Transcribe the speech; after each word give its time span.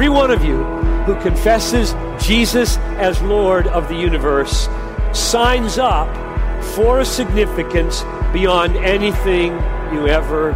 every 0.00 0.08
one 0.08 0.30
of 0.30 0.42
you 0.42 0.64
who 1.04 1.14
confesses 1.20 1.92
Jesus 2.24 2.78
as 2.96 3.20
Lord 3.20 3.66
of 3.66 3.86
the 3.88 3.94
universe 3.94 4.66
signs 5.12 5.76
up 5.76 6.08
for 6.74 7.00
a 7.00 7.04
significance 7.04 8.00
beyond 8.32 8.78
anything 8.78 9.52
you 9.92 10.08
ever 10.08 10.52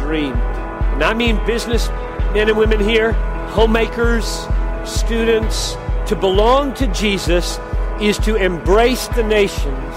dreamed. 0.00 0.34
And 0.34 1.04
I 1.04 1.14
mean 1.14 1.36
business 1.46 1.88
men 2.34 2.48
and 2.48 2.58
women 2.58 2.80
here, 2.80 3.12
homemakers, 3.52 4.48
students. 4.84 5.76
To 6.08 6.16
belong 6.16 6.74
to 6.74 6.88
Jesus 6.88 7.60
is 8.00 8.18
to 8.18 8.34
embrace 8.34 9.06
the 9.06 9.22
nations. 9.22 9.94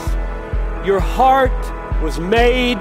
Your 0.86 1.00
heart 1.00 1.50
was 2.04 2.20
made 2.20 2.78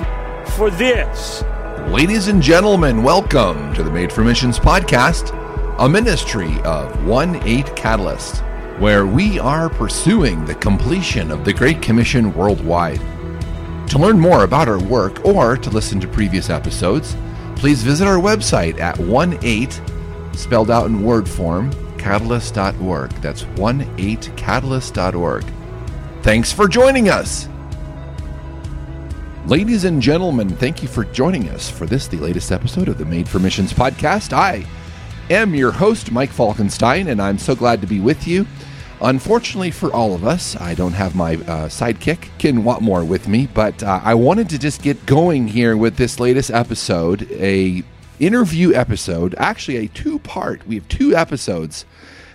for 0.56 0.68
this. 0.70 1.42
Ladies 1.88 2.29
and 2.29 2.42
gentlemen, 2.42 3.02
welcome 3.02 3.72
to 3.72 3.82
the 3.82 3.90
Made 3.90 4.12
for 4.12 4.22
Missions 4.22 4.58
podcast, 4.58 5.41
a 5.79 5.89
ministry 5.89 6.61
of 6.64 7.07
1 7.07 7.36
8 7.36 7.75
Catalyst, 7.75 8.40
where 8.79 9.07
we 9.07 9.39
are 9.39 9.71
pursuing 9.71 10.44
the 10.44 10.54
completion 10.54 11.30
of 11.30 11.44
the 11.44 11.53
Great 11.53 11.80
Commission 11.80 12.35
worldwide. 12.35 13.00
To 13.89 13.99
learn 13.99 14.21
more 14.21 14.44
about 14.44 14.68
our 14.68 14.82
work 14.82 15.25
or 15.25 15.57
to 15.57 15.71
listen 15.71 15.99
to 16.00 16.08
previous 16.08 16.50
episodes, 16.50 17.16
please 17.57 17.82
visit 17.82 18.07
our 18.07 18.18
website 18.18 18.79
at 18.80 18.99
1 18.99 19.39
8, 19.43 19.80
spelled 20.35 20.71
out 20.71 20.86
in 20.86 21.03
word 21.03 21.29
form, 21.29 21.72
catalyst.org. 21.96 23.11
That's 23.22 23.44
18catalyst.org. 23.44 25.44
Thanks 26.22 26.52
for 26.52 26.68
joining 26.68 27.08
us. 27.08 27.49
Ladies 29.46 29.85
and 29.85 30.02
gentlemen, 30.02 30.50
thank 30.50 30.82
you 30.82 30.89
for 30.89 31.04
joining 31.07 31.49
us 31.49 31.71
for 31.71 31.86
this, 31.86 32.06
the 32.06 32.19
latest 32.19 32.52
episode 32.52 32.89
of 32.89 32.98
the 32.98 33.06
Made 33.06 33.28
for 33.28 33.39
Missions 33.39 33.72
podcast. 33.72 34.33
I 34.33 34.64
am 35.33 35.55
your 35.55 35.72
host, 35.72 36.11
Mike 36.11 36.31
Falkenstein, 36.31 37.09
and 37.09 37.20
I'm 37.20 37.39
so 37.39 37.55
glad 37.55 37.81
to 37.81 37.86
be 37.86 38.00
with 38.00 38.28
you. 38.28 38.47
Unfortunately 39.00 39.70
for 39.70 39.92
all 39.92 40.14
of 40.14 40.24
us, 40.24 40.56
I 40.61 40.74
don't 40.74 40.92
have 40.92 41.14
my 41.14 41.34
uh, 41.34 41.69
sidekick, 41.69 42.28
Ken 42.39 42.62
Watmore, 42.62 43.06
with 43.06 43.27
me, 43.28 43.48
but 43.52 43.83
uh, 43.83 44.00
I 44.05 44.14
wanted 44.14 44.50
to 44.50 44.58
just 44.58 44.83
get 44.83 45.06
going 45.06 45.48
here 45.48 45.77
with 45.77 45.97
this 45.97 46.20
latest 46.20 46.50
episode, 46.50 47.30
a 47.33 47.83
interview 48.20 48.74
episode, 48.74 49.34
actually 49.39 49.78
a 49.78 49.89
two-part. 49.89 50.66
We 50.66 50.77
have 50.77 50.86
two 50.89 51.16
episodes 51.16 51.86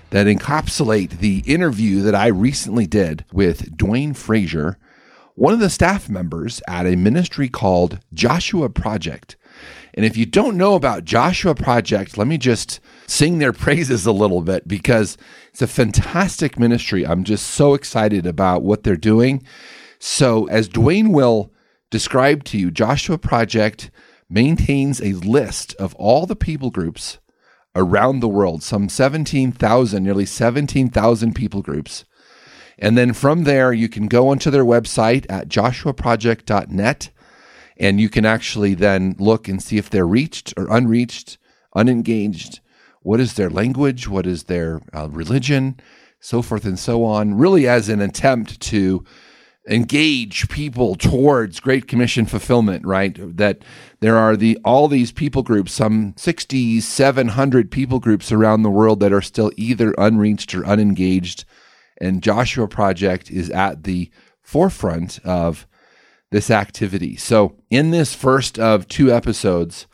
that 0.09 0.25
encapsulate 0.25 1.19
the 1.19 1.43
interview 1.45 2.01
that 2.01 2.15
I 2.15 2.27
recently 2.27 2.87
did 2.87 3.25
with 3.31 3.77
Dwayne 3.77 4.15
Frazier 4.15 4.77
one 5.37 5.53
of 5.53 5.59
the 5.59 5.69
staff 5.69 6.09
members 6.09 6.63
at 6.67 6.87
a 6.87 6.95
ministry 6.95 7.47
called 7.47 7.99
Joshua 8.11 8.69
Project. 8.69 9.35
And 9.97 10.05
if 10.05 10.15
you 10.15 10.27
don't 10.27 10.57
know 10.57 10.75
about 10.75 11.05
Joshua 11.05 11.55
Project, 11.55 12.19
let 12.19 12.27
me 12.27 12.37
just 12.37 12.79
sing 13.07 13.39
their 13.39 13.51
praises 13.51 14.05
a 14.05 14.11
little 14.11 14.41
bit 14.41 14.67
because 14.67 15.17
it's 15.49 15.61
a 15.63 15.67
fantastic 15.67 16.59
ministry. 16.59 17.05
I'm 17.05 17.23
just 17.23 17.47
so 17.47 17.73
excited 17.73 18.27
about 18.27 18.61
what 18.61 18.83
they're 18.83 18.95
doing. 18.95 19.43
So, 19.97 20.45
as 20.49 20.69
Dwayne 20.69 21.11
will 21.11 21.51
describe 21.89 22.43
to 22.45 22.59
you, 22.59 22.69
Joshua 22.69 23.17
Project 23.17 23.89
maintains 24.29 25.01
a 25.01 25.13
list 25.13 25.73
of 25.75 25.95
all 25.95 26.27
the 26.27 26.35
people 26.35 26.69
groups 26.69 27.17
around 27.75 28.19
the 28.19 28.27
world, 28.27 28.61
some 28.61 28.89
17,000, 28.89 30.03
nearly 30.03 30.27
17,000 30.27 31.33
people 31.33 31.63
groups 31.63 32.05
and 32.79 32.97
then 32.97 33.13
from 33.13 33.43
there, 33.43 33.73
you 33.73 33.89
can 33.89 34.07
go 34.07 34.29
onto 34.29 34.51
their 34.51 34.65
website 34.65 35.25
at 35.29 35.49
joshuaproject.net 35.49 37.09
and 37.79 37.99
you 37.99 38.09
can 38.09 38.25
actually 38.25 38.73
then 38.73 39.15
look 39.19 39.47
and 39.47 39.61
see 39.61 39.77
if 39.77 39.89
they're 39.89 40.07
reached 40.07 40.53
or 40.57 40.67
unreached, 40.69 41.37
unengaged. 41.75 42.59
What 43.01 43.19
is 43.19 43.35
their 43.35 43.49
language? 43.49 44.07
What 44.07 44.25
is 44.25 44.43
their 44.43 44.81
uh, 44.93 45.09
religion? 45.09 45.79
So 46.19 46.41
forth 46.41 46.65
and 46.65 46.79
so 46.79 47.03
on. 47.03 47.35
Really, 47.35 47.67
as 47.67 47.89
an 47.89 48.01
attempt 48.01 48.59
to 48.61 49.05
engage 49.69 50.49
people 50.49 50.95
towards 50.95 51.59
Great 51.59 51.87
Commission 51.87 52.25
fulfillment, 52.25 52.85
right? 52.85 53.17
That 53.37 53.63
there 53.99 54.17
are 54.17 54.35
the 54.35 54.57
all 54.63 54.87
these 54.87 55.11
people 55.11 55.43
groups, 55.43 55.73
some 55.73 56.13
60, 56.17 56.79
700 56.79 57.69
people 57.69 57.99
groups 57.99 58.31
around 58.31 58.63
the 58.63 58.69
world 58.69 58.99
that 59.01 59.13
are 59.13 59.21
still 59.21 59.51
either 59.57 59.93
unreached 59.97 60.55
or 60.55 60.65
unengaged 60.65 61.45
and 61.99 62.21
Joshua 62.21 62.67
Project 62.67 63.31
is 63.31 63.49
at 63.49 63.83
the 63.83 64.09
forefront 64.41 65.19
of 65.25 65.67
this 66.31 66.51
activity. 66.51 67.15
So, 67.15 67.55
in 67.69 67.91
this 67.91 68.13
first 68.13 68.59
of 68.59 68.87
two 68.87 69.11
episodes, 69.11 69.87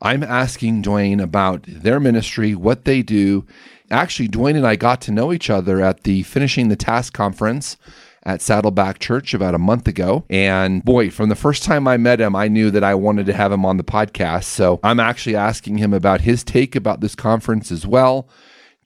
I'm 0.00 0.22
asking 0.22 0.82
Dwayne 0.82 1.22
about 1.22 1.64
their 1.66 2.00
ministry, 2.00 2.54
what 2.54 2.84
they 2.84 3.02
do. 3.02 3.46
Actually, 3.90 4.28
Dwayne 4.28 4.56
and 4.56 4.66
I 4.66 4.76
got 4.76 5.00
to 5.02 5.12
know 5.12 5.32
each 5.32 5.48
other 5.48 5.82
at 5.82 6.02
the 6.02 6.22
Finishing 6.24 6.68
the 6.68 6.76
Task 6.76 7.12
conference 7.12 7.76
at 8.24 8.42
Saddleback 8.42 8.98
Church 8.98 9.32
about 9.32 9.54
a 9.54 9.58
month 9.58 9.86
ago. 9.86 10.24
And 10.28 10.84
boy, 10.84 11.10
from 11.10 11.28
the 11.28 11.36
first 11.36 11.62
time 11.62 11.86
I 11.86 11.96
met 11.96 12.20
him, 12.20 12.34
I 12.34 12.48
knew 12.48 12.70
that 12.72 12.82
I 12.82 12.94
wanted 12.94 13.26
to 13.26 13.32
have 13.32 13.52
him 13.52 13.64
on 13.64 13.76
the 13.76 13.84
podcast. 13.84 14.44
So 14.44 14.80
I'm 14.82 14.98
actually 14.98 15.36
asking 15.36 15.78
him 15.78 15.94
about 15.94 16.22
his 16.22 16.42
take 16.42 16.74
about 16.74 17.00
this 17.00 17.14
conference 17.14 17.70
as 17.70 17.86
well 17.86 18.28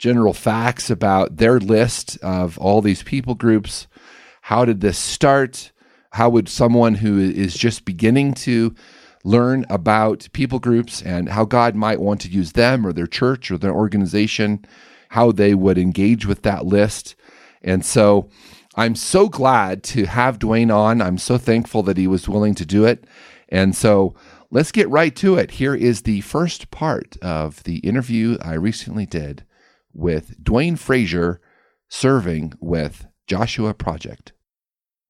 general 0.00 0.32
facts 0.32 0.88
about 0.88 1.36
their 1.36 1.60
list 1.60 2.16
of 2.22 2.58
all 2.58 2.80
these 2.80 3.02
people 3.02 3.34
groups. 3.34 3.86
How 4.40 4.64
did 4.64 4.80
this 4.80 4.98
start? 4.98 5.72
How 6.10 6.28
would 6.30 6.48
someone 6.48 6.96
who 6.96 7.18
is 7.18 7.54
just 7.54 7.84
beginning 7.84 8.34
to 8.34 8.74
learn 9.22 9.64
about 9.68 10.28
people 10.32 10.58
groups 10.58 11.02
and 11.02 11.28
how 11.28 11.44
God 11.44 11.74
might 11.74 12.00
want 12.00 12.20
to 12.22 12.30
use 12.30 12.52
them 12.52 12.86
or 12.86 12.92
their 12.92 13.06
church 13.06 13.50
or 13.50 13.58
their 13.58 13.74
organization, 13.74 14.64
how 15.10 15.32
they 15.32 15.54
would 15.54 15.78
engage 15.78 16.26
with 16.26 16.42
that 16.42 16.66
list? 16.66 17.14
And 17.62 17.84
so 17.84 18.28
I'm 18.76 18.94
so 18.94 19.28
glad 19.28 19.82
to 19.84 20.06
have 20.06 20.38
Dwayne 20.38 20.74
on. 20.74 21.02
I'm 21.02 21.18
so 21.18 21.38
thankful 21.38 21.82
that 21.84 21.96
he 21.96 22.06
was 22.06 22.28
willing 22.28 22.54
to 22.54 22.66
do 22.66 22.84
it. 22.84 23.04
And 23.48 23.74
so 23.74 24.14
let's 24.50 24.72
get 24.72 24.88
right 24.88 25.14
to 25.16 25.36
it. 25.36 25.52
Here 25.52 25.74
is 25.74 26.02
the 26.02 26.20
first 26.22 26.70
part 26.70 27.16
of 27.20 27.62
the 27.64 27.78
interview 27.78 28.38
I 28.40 28.54
recently 28.54 29.06
did 29.06 29.44
with 29.92 30.42
Dwayne 30.42 30.78
Frazier 30.78 31.40
serving 31.88 32.54
with 32.60 33.06
Joshua 33.26 33.74
Project. 33.74 34.32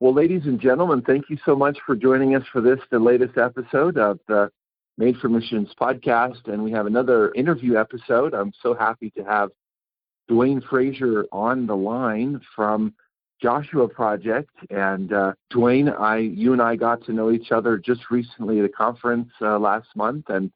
Well, 0.01 0.15
ladies 0.15 0.47
and 0.47 0.59
gentlemen, 0.59 1.03
thank 1.03 1.29
you 1.29 1.37
so 1.45 1.55
much 1.55 1.77
for 1.85 1.95
joining 1.95 2.35
us 2.35 2.43
for 2.51 2.63
this, 2.63 2.81
the 2.91 2.99
latest 2.99 3.37
episode 3.37 3.99
of 3.99 4.19
the 4.29 4.51
Made 4.97 5.19
for 5.19 5.29
Missions 5.29 5.75
podcast. 5.79 6.49
And 6.51 6.65
we 6.65 6.73
have 6.73 6.87
another 6.87 7.33
interview 7.33 7.77
episode. 7.77 8.33
I'm 8.33 8.51
so 8.63 8.73
happy 8.73 9.11
to 9.11 9.23
have 9.25 9.51
Dwayne 10.31 10.67
Frazier 10.67 11.27
on 11.33 11.67
the 11.67 11.77
line 11.77 12.41
from 12.57 12.95
Joshua 13.43 13.87
Project. 13.87 14.49
And 14.71 15.13
uh, 15.13 15.35
Dwayne, 15.53 15.95
I, 16.01 16.17
you 16.17 16.55
and 16.55 16.63
I 16.63 16.77
got 16.77 17.05
to 17.05 17.13
know 17.13 17.31
each 17.31 17.53
other 17.53 17.77
just 17.77 18.11
recently 18.11 18.59
at 18.59 18.65
a 18.65 18.71
conference 18.71 19.29
uh, 19.43 19.59
last 19.59 19.89
month. 19.95 20.31
And 20.31 20.51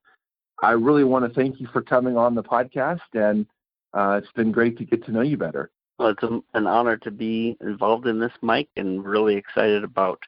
I 0.63 0.71
really 0.71 1.05
want 1.05 1.27
to 1.29 1.35
thank 1.39 1.61
you 1.61 1.69
for 1.71 1.83
coming 1.83 2.17
on 2.17 2.35
the 2.35 2.43
podcast 2.43 3.01
and 3.13 3.45
uh, 3.93 4.21
it's 4.23 4.33
been 4.33 4.53
great 4.53 4.79
to 4.79 4.87
get 4.87 5.05
to 5.05 5.13
know 5.13 5.21
you 5.21 5.37
better. 5.37 5.71
Well, 5.99 6.09
it's 6.09 6.23
a, 6.23 6.41
an 6.55 6.67
honor 6.67 6.97
to 6.99 7.11
be 7.11 7.57
involved 7.61 8.07
in 8.07 8.19
this, 8.19 8.33
Mike, 8.41 8.69
and 8.77 9.05
really 9.05 9.37
excited 9.37 9.85
about 9.85 10.21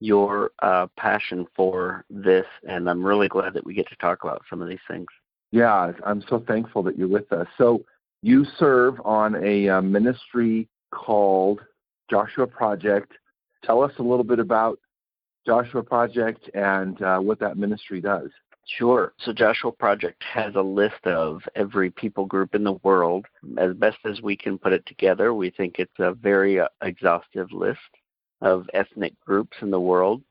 your 0.00 0.50
uh, 0.60 0.86
passion 0.96 1.46
for 1.54 2.04
this. 2.08 2.46
And 2.66 2.88
I'm 2.88 3.04
really 3.04 3.28
glad 3.28 3.52
that 3.54 3.64
we 3.64 3.74
get 3.74 3.88
to 3.88 3.96
talk 3.96 4.24
about 4.24 4.42
some 4.48 4.62
of 4.62 4.68
these 4.68 4.78
things. 4.88 5.06
Yeah, 5.52 5.92
I'm 6.06 6.22
so 6.28 6.42
thankful 6.46 6.82
that 6.84 6.96
you're 6.96 7.08
with 7.08 7.32
us. 7.32 7.46
So, 7.58 7.84
you 8.22 8.44
serve 8.58 9.00
on 9.02 9.42
a 9.42 9.68
uh, 9.68 9.80
ministry 9.80 10.68
called 10.90 11.60
Joshua 12.10 12.46
Project. 12.46 13.12
Tell 13.64 13.82
us 13.82 13.92
a 13.98 14.02
little 14.02 14.24
bit 14.24 14.38
about 14.38 14.78
Joshua 15.46 15.82
Project 15.82 16.50
and 16.54 17.00
uh, 17.02 17.18
what 17.18 17.40
that 17.40 17.56
ministry 17.56 18.00
does. 18.00 18.28
Sure. 18.66 19.12
So 19.18 19.32
Joshua 19.32 19.72
Project 19.72 20.22
has 20.22 20.54
a 20.54 20.62
list 20.62 21.04
of 21.04 21.42
every 21.56 21.90
people 21.90 22.24
group 22.24 22.54
in 22.54 22.62
the 22.62 22.78
world. 22.84 23.26
As 23.58 23.74
best 23.74 23.98
as 24.04 24.22
we 24.22 24.36
can 24.36 24.58
put 24.58 24.72
it 24.72 24.86
together, 24.86 25.34
we 25.34 25.50
think 25.50 25.78
it's 25.78 25.98
a 25.98 26.12
very 26.12 26.60
uh, 26.60 26.68
exhaustive 26.82 27.50
list 27.52 27.80
of 28.40 28.68
ethnic 28.72 29.18
groups 29.20 29.56
in 29.60 29.70
the 29.70 29.80
world. 29.80 30.22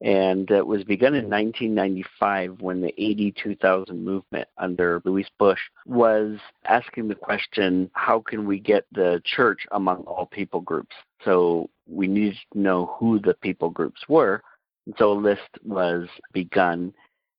And 0.00 0.50
it 0.50 0.66
was 0.66 0.82
begun 0.82 1.14
in 1.14 1.30
1995 1.30 2.60
when 2.60 2.80
the 2.80 2.92
AD2000 2.98 3.90
movement 3.90 4.48
under 4.58 5.00
Luis 5.04 5.28
Bush 5.38 5.60
was 5.86 6.38
asking 6.64 7.06
the 7.06 7.14
question, 7.14 7.88
how 7.92 8.20
can 8.20 8.44
we 8.44 8.58
get 8.58 8.84
the 8.90 9.22
church 9.24 9.64
among 9.70 9.98
all 10.02 10.26
people 10.26 10.60
groups? 10.60 10.96
So 11.24 11.70
we 11.86 12.08
needed 12.08 12.38
to 12.52 12.58
know 12.58 12.96
who 12.98 13.20
the 13.20 13.34
people 13.34 13.70
groups 13.70 14.00
were. 14.08 14.42
And 14.86 14.94
so 14.98 15.12
a 15.12 15.14
list 15.14 15.58
was 15.62 16.08
begun 16.32 16.92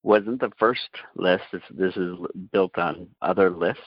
wasn't 0.03 0.39
the 0.39 0.51
first 0.59 0.89
list. 1.15 1.43
This, 1.51 1.61
this 1.71 1.97
is 1.97 2.15
built 2.51 2.77
on 2.77 3.07
other 3.21 3.49
lists 3.49 3.81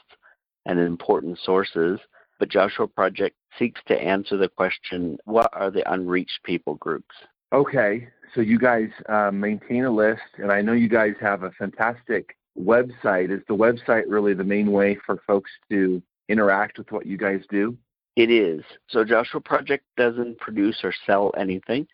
and 0.65 0.79
important 0.79 1.39
sources. 1.43 1.99
But 2.39 2.49
Joshua 2.49 2.87
Project 2.87 3.35
seeks 3.57 3.81
to 3.87 3.99
answer 3.99 4.37
the 4.37 4.49
question 4.49 5.17
what 5.25 5.49
are 5.53 5.71
the 5.71 5.91
unreached 5.91 6.39
people 6.43 6.75
groups? 6.75 7.15
Okay, 7.53 8.09
so 8.35 8.41
you 8.41 8.59
guys 8.59 8.89
uh, 9.07 9.31
maintain 9.31 9.85
a 9.85 9.91
list, 9.91 10.21
and 10.37 10.51
I 10.51 10.61
know 10.61 10.73
you 10.73 10.89
guys 10.89 11.13
have 11.21 11.43
a 11.43 11.51
fantastic 11.51 12.35
website. 12.59 13.31
Is 13.31 13.41
the 13.47 13.55
website 13.55 14.03
really 14.07 14.33
the 14.33 14.43
main 14.43 14.71
way 14.71 14.97
for 15.05 15.17
folks 15.25 15.51
to 15.69 16.01
interact 16.27 16.77
with 16.77 16.91
what 16.91 17.05
you 17.05 17.17
guys 17.17 17.41
do? 17.49 17.77
It 18.15 18.31
is. 18.31 18.63
So 18.89 19.03
Joshua 19.03 19.39
Project 19.39 19.85
doesn't 19.95 20.39
produce 20.39 20.79
or 20.83 20.93
sell 21.05 21.31
anything. 21.37 21.87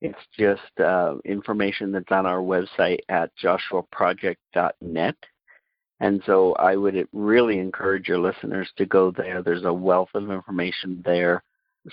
It's 0.00 0.18
just 0.38 0.80
uh, 0.80 1.16
information 1.24 1.92
that's 1.92 2.10
on 2.10 2.26
our 2.26 2.40
website 2.40 3.00
at 3.08 3.30
joshuaproject.net. 3.42 5.16
And 6.00 6.22
so 6.24 6.54
I 6.54 6.76
would 6.76 7.06
really 7.12 7.58
encourage 7.58 8.08
your 8.08 8.18
listeners 8.18 8.70
to 8.76 8.86
go 8.86 9.10
there. 9.10 9.42
There's 9.42 9.64
a 9.64 9.72
wealth 9.72 10.08
of 10.14 10.30
information 10.30 11.02
there. 11.04 11.42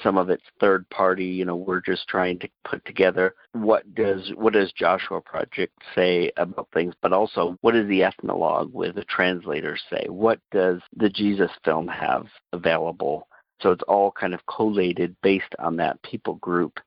Some 0.01 0.17
of 0.17 0.29
it's 0.29 0.43
third 0.59 0.89
party. 0.89 1.25
You 1.25 1.45
know, 1.45 1.55
we're 1.55 1.81
just 1.81 2.07
trying 2.07 2.39
to 2.39 2.49
put 2.65 2.83
together 2.85 3.35
what 3.53 3.93
does 3.95 4.31
what 4.35 4.53
does 4.53 4.71
Joshua 4.73 5.21
Project 5.21 5.73
say 5.95 6.31
about 6.37 6.67
things, 6.73 6.93
but 7.01 7.13
also 7.13 7.57
what 7.61 7.73
does 7.73 7.87
the 7.87 8.03
ethnologue 8.03 8.73
with 8.73 8.95
the 8.95 9.05
translators 9.05 9.81
say? 9.89 10.05
What 10.09 10.39
does 10.51 10.81
the 10.95 11.09
Jesus 11.09 11.51
film 11.63 11.87
have 11.87 12.27
available? 12.51 13.27
So 13.61 13.71
it's 13.71 13.83
all 13.87 14.11
kind 14.11 14.33
of 14.33 14.45
collated 14.45 15.15
based 15.23 15.55
on 15.59 15.77
that 15.77 16.01
people 16.03 16.35
group 16.35 16.79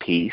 piece. 0.00 0.32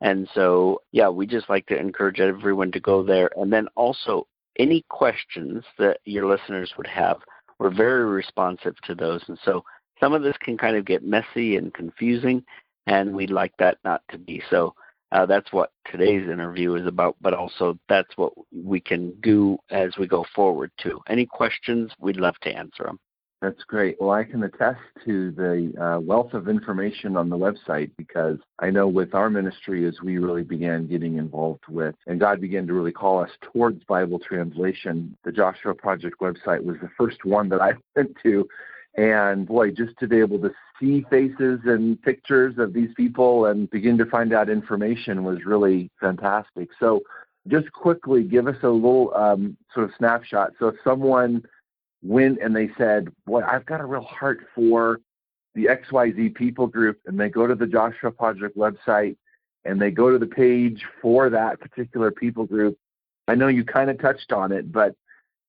And 0.00 0.28
so, 0.34 0.80
yeah, 0.92 1.08
we 1.08 1.26
just 1.26 1.50
like 1.50 1.66
to 1.66 1.78
encourage 1.78 2.20
everyone 2.20 2.72
to 2.72 2.80
go 2.80 3.02
there. 3.02 3.30
And 3.36 3.52
then 3.52 3.68
also, 3.76 4.26
any 4.58 4.84
questions 4.88 5.64
that 5.78 5.98
your 6.04 6.26
listeners 6.26 6.72
would 6.76 6.86
have, 6.86 7.18
we're 7.58 7.74
very 7.74 8.04
responsive 8.04 8.74
to 8.84 8.94
those. 8.94 9.22
And 9.28 9.38
so, 9.44 9.62
some 9.98 10.14
of 10.14 10.22
this 10.22 10.36
can 10.40 10.56
kind 10.56 10.76
of 10.76 10.86
get 10.86 11.04
messy 11.04 11.56
and 11.56 11.74
confusing, 11.74 12.42
and 12.86 13.14
we'd 13.14 13.30
like 13.30 13.52
that 13.58 13.76
not 13.84 14.02
to 14.10 14.18
be. 14.18 14.42
So, 14.48 14.74
uh, 15.12 15.26
that's 15.26 15.52
what 15.52 15.72
today's 15.90 16.28
interview 16.28 16.74
is 16.76 16.86
about, 16.86 17.16
but 17.20 17.34
also 17.34 17.78
that's 17.88 18.16
what 18.16 18.32
we 18.52 18.80
can 18.80 19.12
do 19.22 19.58
as 19.70 19.90
we 19.98 20.06
go 20.06 20.24
forward, 20.34 20.70
too. 20.78 21.00
Any 21.08 21.26
questions, 21.26 21.90
we'd 21.98 22.16
love 22.16 22.36
to 22.42 22.50
answer 22.50 22.84
them. 22.84 22.98
That's 23.42 23.62
great. 23.64 23.96
Well, 23.98 24.10
I 24.10 24.24
can 24.24 24.42
attest 24.42 24.80
to 25.06 25.30
the 25.30 25.72
uh, 25.82 26.00
wealth 26.00 26.34
of 26.34 26.46
information 26.46 27.16
on 27.16 27.30
the 27.30 27.38
website 27.38 27.90
because 27.96 28.36
I 28.58 28.68
know 28.68 28.86
with 28.86 29.14
our 29.14 29.30
ministry, 29.30 29.86
as 29.86 29.96
we 30.02 30.18
really 30.18 30.42
began 30.42 30.86
getting 30.86 31.16
involved 31.16 31.64
with, 31.66 31.94
and 32.06 32.20
God 32.20 32.42
began 32.42 32.66
to 32.66 32.74
really 32.74 32.92
call 32.92 33.18
us 33.20 33.30
towards 33.40 33.82
Bible 33.84 34.18
translation, 34.18 35.16
the 35.24 35.32
Joshua 35.32 35.74
Project 35.74 36.20
website 36.20 36.62
was 36.62 36.76
the 36.82 36.90
first 36.98 37.24
one 37.24 37.48
that 37.48 37.62
I 37.62 37.72
went 37.96 38.14
to. 38.24 38.46
And 38.96 39.46
boy, 39.46 39.70
just 39.70 39.96
to 40.00 40.08
be 40.08 40.18
able 40.18 40.40
to 40.40 40.50
see 40.78 41.06
faces 41.08 41.60
and 41.64 42.00
pictures 42.02 42.58
of 42.58 42.74
these 42.74 42.90
people 42.94 43.46
and 43.46 43.70
begin 43.70 43.96
to 43.98 44.06
find 44.06 44.34
out 44.34 44.50
information 44.50 45.24
was 45.24 45.46
really 45.46 45.90
fantastic. 45.98 46.68
So, 46.78 47.00
just 47.48 47.72
quickly 47.72 48.22
give 48.22 48.46
us 48.46 48.56
a 48.62 48.68
little 48.68 49.14
um, 49.14 49.56
sort 49.72 49.88
of 49.88 49.92
snapshot. 49.96 50.52
So, 50.58 50.68
if 50.68 50.74
someone 50.84 51.42
went 52.02 52.40
and 52.42 52.54
they 52.54 52.70
said, 52.78 53.08
Boy, 53.26 53.42
I've 53.42 53.66
got 53.66 53.80
a 53.80 53.84
real 53.84 54.02
heart 54.02 54.40
for 54.54 55.00
the 55.54 55.66
XYZ 55.66 56.34
people 56.34 56.66
group, 56.66 57.00
and 57.06 57.18
they 57.18 57.28
go 57.28 57.46
to 57.46 57.54
the 57.54 57.66
Joshua 57.66 58.10
Project 58.10 58.56
website 58.56 59.16
and 59.64 59.80
they 59.80 59.90
go 59.90 60.10
to 60.10 60.18
the 60.18 60.26
page 60.26 60.84
for 61.02 61.28
that 61.30 61.60
particular 61.60 62.10
people 62.10 62.46
group. 62.46 62.78
I 63.28 63.34
know 63.34 63.48
you 63.48 63.64
kind 63.64 63.90
of 63.90 64.00
touched 64.00 64.32
on 64.32 64.52
it, 64.52 64.72
but 64.72 64.94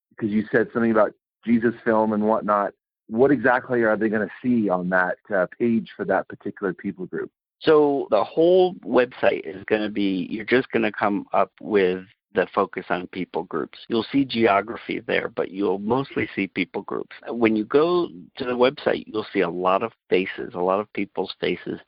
because 0.09 0.29
you 0.29 0.43
said 0.51 0.67
something 0.73 0.91
about 0.91 1.13
Jesus 1.45 1.73
film 1.83 2.13
and 2.13 2.27
whatnot, 2.27 2.73
what 3.07 3.31
exactly 3.31 3.83
are 3.83 3.97
they 3.97 4.09
going 4.09 4.27
to 4.27 4.33
see 4.41 4.69
on 4.69 4.89
that 4.89 5.17
uh, 5.33 5.47
page 5.57 5.89
for 5.95 6.05
that 6.05 6.27
particular 6.27 6.73
people 6.73 7.05
group? 7.05 7.31
So 7.59 8.07
the 8.09 8.23
whole 8.23 8.73
website 8.75 9.41
is 9.45 9.63
going 9.65 9.81
to 9.81 9.89
be, 9.89 10.27
you're 10.29 10.45
just 10.45 10.69
going 10.71 10.83
to 10.83 10.91
come 10.91 11.25
up 11.31 11.51
with 11.61 12.03
that 12.33 12.49
focus 12.53 12.85
on 12.89 13.07
people 13.07 13.43
groups. 13.43 13.79
You'll 13.87 14.05
see 14.11 14.25
geography 14.25 14.99
there, 14.99 15.29
but 15.29 15.51
you'll 15.51 15.79
mostly 15.79 16.29
see 16.35 16.47
people 16.47 16.81
groups. 16.83 17.15
When 17.27 17.55
you 17.55 17.65
go 17.65 18.09
to 18.37 18.45
the 18.45 18.51
website, 18.51 19.03
you'll 19.07 19.27
see 19.33 19.41
a 19.41 19.49
lot 19.49 19.83
of 19.83 19.91
faces, 20.09 20.53
a 20.53 20.59
lot 20.59 20.79
of 20.79 20.91
people's 20.93 21.33
faces. 21.39 21.79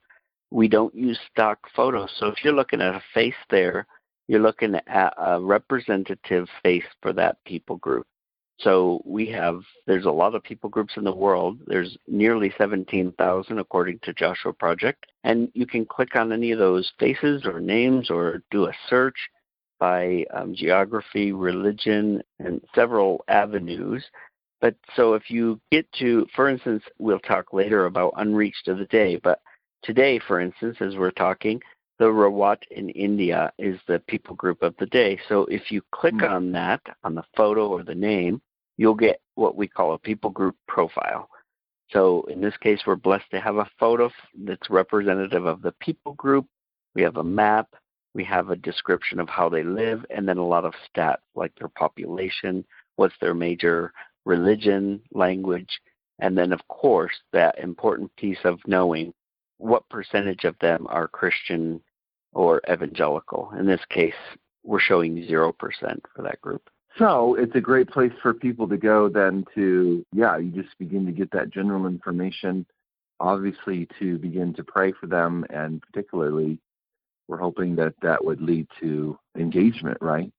We 0.52 0.68
don't 0.68 0.94
use 0.94 1.20
stock 1.32 1.60
photos. 1.76 2.12
So 2.18 2.28
if 2.28 2.44
you're 2.44 2.54
looking 2.54 2.82
at 2.82 2.96
a 2.96 3.04
face 3.14 3.34
there, 3.50 3.88
you're 4.28 4.42
looking 4.42 4.76
at 4.88 5.14
a 5.18 5.42
representative 5.42 6.48
face 6.62 6.86
for 7.02 7.14
that 7.14 7.44
people 7.46 7.78
group. 7.78 8.08
So 8.60 9.02
we 9.04 9.28
have, 9.32 9.62
there's 9.88 10.06
a 10.06 10.12
lot 10.12 10.36
of 10.36 10.44
people 10.44 10.70
groups 10.70 10.94
in 10.96 11.04
the 11.04 11.14
world. 11.14 11.60
There's 11.66 11.98
nearly 12.08 12.54
17,000 12.58 13.60
according 13.60 14.00
to 14.04 14.14
Joshua 14.14 14.54
Project. 14.54 15.06
And 15.24 15.50
you 15.54 15.66
can 15.66 15.86
click 15.86 16.16
on 16.16 16.32
any 16.32 16.52
of 16.52 16.60
those 16.60 16.92
faces 17.00 17.46
or 17.46 17.60
names 17.60 18.10
or 18.10 18.44
do 18.52 18.66
a 18.66 18.74
search 18.90 19.18
by 19.84 20.24
um, 20.34 20.56
geography, 20.56 21.34
religion, 21.34 22.24
and 22.40 22.62
several 22.74 23.22
avenues. 23.28 24.02
But 24.62 24.76
so 24.96 25.14
if 25.14 25.30
you 25.30 25.60
get 25.72 25.92
to, 26.00 26.26
for 26.34 26.48
instance, 26.48 26.84
we'll 27.00 27.20
talk 27.20 27.52
later 27.52 27.86
about 27.86 28.14
unreached 28.16 28.70
of 28.70 28.78
the 28.78 28.86
day, 28.86 29.18
but 29.18 29.42
today, 29.84 30.22
for 30.26 30.40
instance, 30.40 30.78
as 30.80 30.96
we're 30.96 31.12
talking, 31.12 31.60
the 32.00 32.06
Rawat 32.06 32.60
in 32.72 32.92
India 32.92 33.52
is 33.60 33.78
the 33.86 34.00
people 34.08 34.38
group 34.38 34.62
of 34.62 34.74
the 34.80 34.86
day. 34.86 35.20
So 35.28 35.44
if 35.48 35.70
you 35.70 35.82
click 35.92 36.14
mm-hmm. 36.14 36.34
on 36.34 36.54
that, 36.54 36.80
on 37.04 37.14
the 37.14 37.26
photo 37.36 37.68
or 37.68 37.84
the 37.84 37.94
name, 37.94 38.42
you'll 38.78 38.96
get 38.96 39.20
what 39.36 39.58
we 39.58 39.68
call 39.68 39.96
a 39.96 40.00
people 40.00 40.30
group 40.30 40.56
profile. 40.66 41.28
So 41.90 42.24
in 42.30 42.40
this 42.40 42.56
case, 42.56 42.80
we're 42.88 42.96
blessed 42.96 43.30
to 43.32 43.42
have 43.42 43.58
a 43.58 43.70
photo 43.78 44.10
that's 44.46 44.70
representative 44.70 45.46
of 45.46 45.62
the 45.62 45.74
people 45.82 46.14
group. 46.14 46.46
We 46.96 47.02
have 47.02 47.18
a 47.18 47.24
map, 47.24 47.68
we 48.14 48.24
have 48.24 48.50
a 48.50 48.56
description 48.56 49.20
of 49.20 49.30
how 49.30 49.50
they 49.50 49.64
live, 49.64 50.06
and 50.10 50.28
then 50.28 50.38
a 50.38 50.46
lot 50.46 50.66
of 50.66 50.74
stats 50.96 51.18
like 51.36 51.54
their 51.56 51.70
population, 51.70 52.64
what's 52.96 53.16
their 53.20 53.34
major 53.34 53.92
religion, 54.26 55.02
language, 55.12 55.80
and 56.20 56.38
then, 56.38 56.54
of 56.54 56.66
course, 56.68 57.14
that 57.32 57.58
important 57.58 58.16
piece 58.16 58.38
of 58.44 58.60
knowing 58.68 59.14
what 59.58 59.88
percentage 59.90 60.44
of 60.44 60.56
them 60.60 60.86
are 60.90 61.08
Christian 61.08 61.82
or 62.34 62.62
evangelical. 62.72 63.52
In 63.58 63.66
this 63.66 63.84
case, 63.90 64.14
we're 64.64 64.80
showing 64.80 65.16
0% 65.16 65.54
for 66.16 66.22
that 66.22 66.42
group. 66.42 66.70
So 66.98 67.36
it's 67.36 67.56
a 67.56 67.62
great 67.62 67.90
place 67.90 68.12
for 68.22 68.34
people 68.34 68.68
to 68.68 68.78
go 68.78 69.10
then 69.10 69.46
to, 69.56 70.06
yeah, 70.14 70.38
you 70.38 70.52
just 70.52 70.78
begin 70.78 71.06
to 71.08 71.12
get 71.12 71.32
that 71.32 71.50
general 71.50 71.88
information, 71.88 72.66
obviously 73.20 73.88
to 74.00 74.18
begin 74.20 74.54
to 74.54 74.64
pray 74.64 74.92
for 74.92 75.08
them 75.08 75.46
and 75.50 75.82
particularly 75.82 76.60
we're 77.28 77.38
hoping 77.38 77.76
that 77.76 77.94
that 78.02 78.24
would 78.24 78.42
lead 78.42 78.68
to 78.82 79.18
engagement, 79.38 79.98
right? 80.02 80.32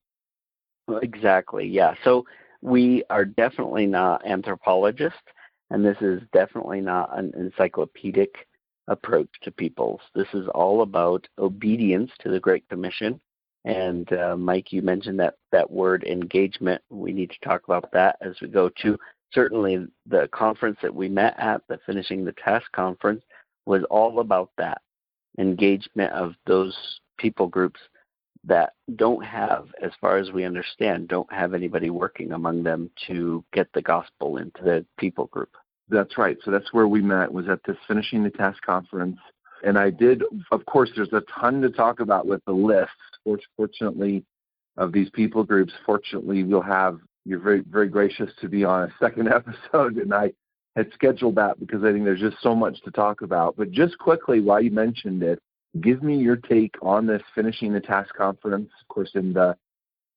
Exactly. 1.03 1.67
Yeah. 1.67 1.95
So 2.05 2.25
we 2.63 3.05
are 3.11 3.25
definitely 3.25 3.87
not 3.87 4.27
anthropologists, 4.27 5.19
and 5.71 5.85
this 5.85 5.97
is 6.01 6.23
definitely 6.33 6.81
not 6.81 7.17
an 7.19 7.33
encyclopedic 7.37 8.47
approach 8.89 9.29
to 9.43 9.51
peoples. 9.51 10.01
This 10.15 10.29
is 10.35 10.47
all 10.55 10.83
about 10.83 11.27
obedience 11.39 12.11
to 12.21 12.31
the 12.31 12.41
Great 12.41 12.69
Commission. 12.69 13.21
And 13.65 14.13
uh, 14.13 14.37
Mike, 14.37 14.73
you 14.73 14.83
mentioned 14.83 15.19
that 15.21 15.37
that 15.53 15.71
word 15.71 16.05
engagement. 16.05 16.83
We 16.91 17.13
need 17.13 17.31
to 17.31 17.49
talk 17.49 17.63
about 17.65 17.91
that 17.93 18.17
as 18.21 18.35
we 18.43 18.49
go 18.49 18.69
to 18.83 18.99
certainly 19.33 19.87
the 20.07 20.29
conference 20.33 20.77
that 20.83 20.95
we 20.95 21.09
met 21.09 21.35
at, 21.39 21.63
the 21.69 21.79
Finishing 21.87 22.25
the 22.25 22.35
Task 22.45 22.71
conference, 22.73 23.23
was 23.65 23.83
all 23.91 24.21
about 24.21 24.51
that 24.59 24.83
engagement 25.39 26.13
of 26.13 26.35
those 26.47 26.77
people 27.19 27.47
groups 27.47 27.81
that 28.47 28.75
don't 28.97 29.25
have, 29.25 29.69
as 29.83 29.93
far 30.01 30.19
as 30.19 30.31
we 30.31 30.45
understand, 30.45 31.09
don't 31.09 31.33
have 31.33 31.55
anybody 31.55 31.91
working 31.91 32.33
among 32.33 32.63
them 32.63 32.91
to 33.07 33.45
get 33.53 33.69
the 33.73 33.83
gospel 33.83 34.37
into 34.37 34.63
the 34.63 34.85
people 34.99 35.27
group. 35.27 35.51
That's 35.89 36.19
right. 36.19 36.37
So 36.45 36.51
that's 36.51 36.73
where 36.73 36.89
we 36.89 37.01
met 37.01 37.33
was 37.33 37.49
at 37.49 37.61
this 37.67 37.77
finishing 37.87 38.23
the 38.23 38.31
task 38.31 38.63
conference. 38.63 39.19
And 39.65 39.79
I 39.79 39.91
did, 39.91 40.23
of 40.53 40.65
course, 40.67 40.91
there's 40.95 41.13
a 41.13 41.23
ton 41.41 41.63
to 41.63 41.71
talk 41.71 42.01
about 42.01 42.27
with 42.27 42.45
the 42.45 42.53
list. 42.53 42.91
Fortunately, 43.57 44.25
of 44.77 44.93
these 44.93 45.09
people 45.11 45.45
groups, 45.45 45.73
fortunately, 45.87 46.43
we'll 46.43 46.61
have, 46.61 46.99
you're 47.25 47.39
very, 47.39 47.61
very 47.61 47.89
gracious 47.89 48.31
to 48.41 48.49
be 48.49 48.65
on 48.65 48.85
a 48.85 48.95
second 49.01 49.29
episode. 49.33 49.97
And 49.97 50.13
I 50.13 50.33
had 50.77 50.93
scheduled 50.93 51.37
that 51.37 51.59
because 51.61 51.85
I 51.85 51.93
think 51.93 52.05
there's 52.05 52.21
just 52.21 52.43
so 52.43 52.55
much 52.55 52.83
to 52.83 52.91
talk 52.91 53.23
about. 53.23 53.57
But 53.57 53.71
just 53.71 53.99
quickly, 53.99 54.41
while 54.41 54.61
you 54.61 54.71
mentioned 54.71 55.23
it, 55.23 55.39
give 55.81 56.03
me 56.03 56.17
your 56.17 56.37
take 56.37 56.75
on 56.83 57.07
this 57.07 57.23
finishing 57.35 57.73
the 57.73 57.81
task 57.81 58.15
conference. 58.15 58.71
Of 58.81 58.89
course, 58.89 59.11
in 59.15 59.33
the 59.33 59.57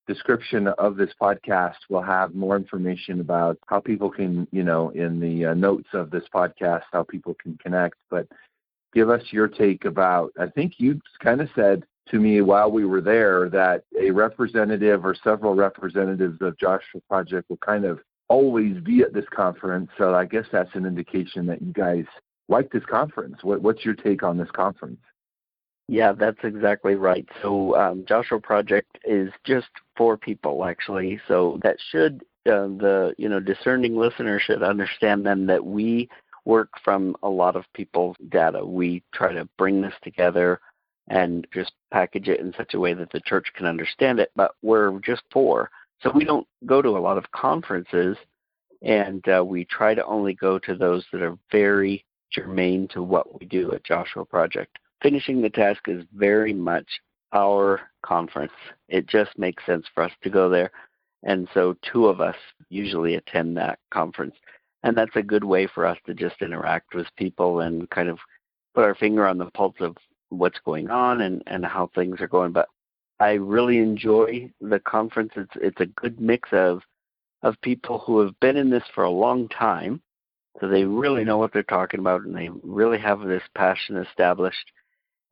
description 0.07 0.67
of 0.67 0.95
this 0.95 1.11
podcast, 1.21 1.75
we'll 1.89 2.01
have 2.01 2.33
more 2.33 2.55
information 2.55 3.19
about 3.19 3.57
how 3.67 3.79
people 3.79 4.09
can, 4.09 4.47
you 4.51 4.63
know, 4.63 4.89
in 4.89 5.19
the 5.19 5.47
uh, 5.47 5.53
notes 5.53 5.89
of 5.93 6.09
this 6.09 6.23
podcast, 6.33 6.83
how 6.91 7.03
people 7.03 7.35
can 7.41 7.57
connect. 7.61 7.95
But 8.09 8.27
give 8.93 9.09
us 9.09 9.21
your 9.31 9.47
take 9.47 9.85
about, 9.85 10.31
I 10.39 10.47
think 10.47 10.73
you 10.77 10.99
kind 11.19 11.41
of 11.41 11.49
said 11.55 11.85
to 12.09 12.19
me 12.19 12.41
while 12.41 12.71
we 12.71 12.85
were 12.85 13.01
there 13.01 13.49
that 13.49 13.83
a 13.99 14.11
representative 14.11 15.05
or 15.05 15.13
several 15.23 15.55
representatives 15.55 16.41
of 16.41 16.57
Joshua 16.57 17.01
Project 17.09 17.49
will 17.49 17.57
kind 17.57 17.83
of 17.83 17.99
always 18.29 18.77
be 18.81 19.01
at 19.01 19.13
this 19.13 19.25
conference. 19.33 19.89
So 19.97 20.13
I 20.15 20.25
guess 20.25 20.45
that's 20.51 20.73
an 20.75 20.85
indication 20.85 21.45
that 21.47 21.61
you 21.61 21.73
guys 21.73 22.05
like 22.49 22.71
this 22.71 22.83
conference. 22.85 23.43
What, 23.43 23.61
what's 23.61 23.85
your 23.85 23.95
take 23.95 24.23
on 24.23 24.37
this 24.37 24.51
conference? 24.51 24.99
Yeah, 25.87 26.11
that's 26.11 26.43
exactly 26.43 26.95
right. 26.95 27.27
So 27.41 27.75
um, 27.75 28.03
Joshua 28.07 28.41
Project 28.41 28.97
is 29.05 29.31
just 29.45 29.69
for 29.95 30.17
people, 30.17 30.65
actually. 30.65 31.19
So 31.27 31.59
that 31.63 31.77
should 31.91 32.23
uh, 32.45 32.67
the 32.67 33.13
you 33.17 33.29
know 33.29 33.39
discerning 33.39 33.95
listener 33.95 34.39
should 34.39 34.63
understand 34.63 35.25
then 35.25 35.45
that 35.47 35.65
we 35.65 36.09
work 36.43 36.69
from 36.83 37.15
a 37.23 37.29
lot 37.29 37.55
of 37.55 37.63
people's 37.73 38.17
data. 38.29 38.65
We 38.65 39.03
try 39.13 39.33
to 39.33 39.47
bring 39.57 39.81
this 39.81 39.93
together 40.01 40.59
and 41.09 41.47
just 41.53 41.71
package 41.91 42.27
it 42.27 42.41
in 42.41 42.53
such 42.57 42.73
a 42.73 42.79
way 42.79 42.93
that 42.93 43.11
the 43.11 43.21
church 43.21 43.47
can 43.55 43.65
understand 43.65 44.19
it. 44.19 44.31
But 44.35 44.51
we're 44.61 44.99
just 44.99 45.23
for 45.31 45.69
so 46.01 46.11
we 46.11 46.25
don't 46.25 46.47
go 46.65 46.81
to 46.81 46.89
a 46.89 46.99
lot 46.99 47.17
of 47.17 47.31
conferences, 47.31 48.17
and 48.81 49.27
uh, 49.27 49.43
we 49.43 49.65
try 49.65 49.93
to 49.93 50.05
only 50.05 50.33
go 50.33 50.59
to 50.59 50.75
those 50.75 51.05
that 51.11 51.21
are 51.21 51.37
very 51.51 52.05
germane 52.31 52.87
to 52.89 53.01
what 53.01 53.39
we 53.39 53.45
do 53.45 53.71
at 53.71 53.83
Joshua 53.83 54.25
Project 54.25 54.77
finishing 55.01 55.41
the 55.41 55.49
task 55.49 55.87
is 55.87 56.03
very 56.13 56.53
much 56.53 56.87
our 57.33 57.81
conference. 58.03 58.53
It 58.87 59.07
just 59.07 59.37
makes 59.37 59.65
sense 59.65 59.85
for 59.93 60.03
us 60.03 60.11
to 60.23 60.29
go 60.29 60.49
there. 60.49 60.71
And 61.23 61.47
so 61.53 61.75
two 61.91 62.07
of 62.07 62.21
us 62.21 62.35
usually 62.69 63.15
attend 63.15 63.57
that 63.57 63.79
conference. 63.91 64.35
And 64.83 64.95
that's 64.95 65.15
a 65.15 65.23
good 65.23 65.43
way 65.43 65.67
for 65.67 65.85
us 65.85 65.97
to 66.05 66.13
just 66.13 66.41
interact 66.41 66.93
with 66.93 67.07
people 67.17 67.61
and 67.61 67.89
kind 67.89 68.07
of 68.07 68.19
put 68.73 68.85
our 68.85 68.95
finger 68.95 69.27
on 69.27 69.37
the 69.37 69.51
pulse 69.51 69.75
of 69.79 69.97
what's 70.29 70.59
going 70.63 70.89
on 70.89 71.21
and, 71.21 71.43
and 71.47 71.65
how 71.65 71.89
things 71.93 72.21
are 72.21 72.27
going. 72.27 72.51
But 72.51 72.69
I 73.19 73.31
really 73.31 73.77
enjoy 73.79 74.51
the 74.61 74.79
conference. 74.79 75.31
It's 75.35 75.53
it's 75.55 75.81
a 75.81 75.85
good 75.85 76.19
mix 76.19 76.49
of 76.51 76.81
of 77.43 77.59
people 77.61 77.99
who 77.99 78.19
have 78.19 78.39
been 78.39 78.57
in 78.57 78.69
this 78.69 78.83
for 78.93 79.03
a 79.03 79.09
long 79.09 79.47
time. 79.49 80.01
So 80.59 80.67
they 80.67 80.85
really 80.85 81.23
know 81.23 81.37
what 81.37 81.53
they're 81.53 81.63
talking 81.63 81.99
about 81.99 82.23
and 82.23 82.35
they 82.35 82.49
really 82.63 82.97
have 82.97 83.21
this 83.21 83.43
passion 83.55 83.97
established 83.97 84.71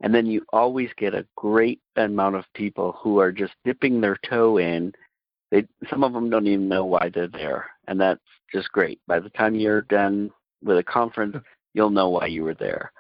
and 0.02 0.14
then 0.14 0.26
you 0.26 0.46
always 0.52 0.90
get 0.98 1.14
a 1.14 1.26
great 1.36 1.80
amount 1.96 2.36
of 2.36 2.46
people 2.54 2.98
who 3.02 3.20
are 3.20 3.32
just 3.32 3.54
dipping 3.64 4.02
their 4.02 4.18
toe 4.30 4.58
in. 4.58 4.94
They, 5.52 5.66
some 5.90 6.04
of 6.04 6.14
them 6.14 6.30
don't 6.30 6.48
even 6.48 6.68
know 6.68 6.86
why 6.86 7.10
they're 7.14 7.28
there, 7.28 7.68
and 7.88 8.00
that's 8.00 8.22
just 8.52 8.72
great. 8.72 9.00
By 9.08 9.20
the 9.20 9.30
time 9.30 9.56
you're 9.56 9.84
done 9.84 10.32
with 10.64 10.78
a 10.78 10.84
conference, 10.84 11.38
you'll 11.74 11.92
know 11.92 12.10
why 12.10 12.28
you 12.28 12.44
were 12.44 12.56
there. 12.56 12.92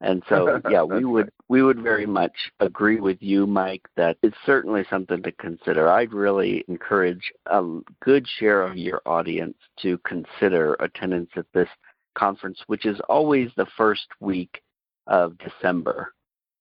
And 0.00 0.22
so, 0.28 0.60
yeah, 0.70 0.82
we 0.82 1.04
would 1.04 1.30
we 1.50 1.62
would 1.62 1.82
very 1.82 2.06
much 2.06 2.32
agree 2.60 3.00
with 3.00 3.18
you, 3.20 3.44
Mike, 3.44 3.82
that 3.96 4.16
it's 4.22 4.36
certainly 4.46 4.84
something 4.88 5.20
to 5.24 5.32
consider. 5.32 5.90
I'd 5.90 6.12
really 6.12 6.64
encourage 6.68 7.32
a 7.46 7.62
good 8.00 8.24
share 8.38 8.62
of 8.62 8.76
your 8.76 9.02
audience 9.04 9.56
to 9.82 9.98
consider 9.98 10.74
attendance 10.74 11.30
at 11.34 11.46
this 11.52 11.68
conference, 12.14 12.60
which 12.68 12.86
is 12.86 13.00
always 13.08 13.50
the 13.56 13.66
first 13.76 14.06
week 14.20 14.62
of 15.08 15.36
December 15.38 16.14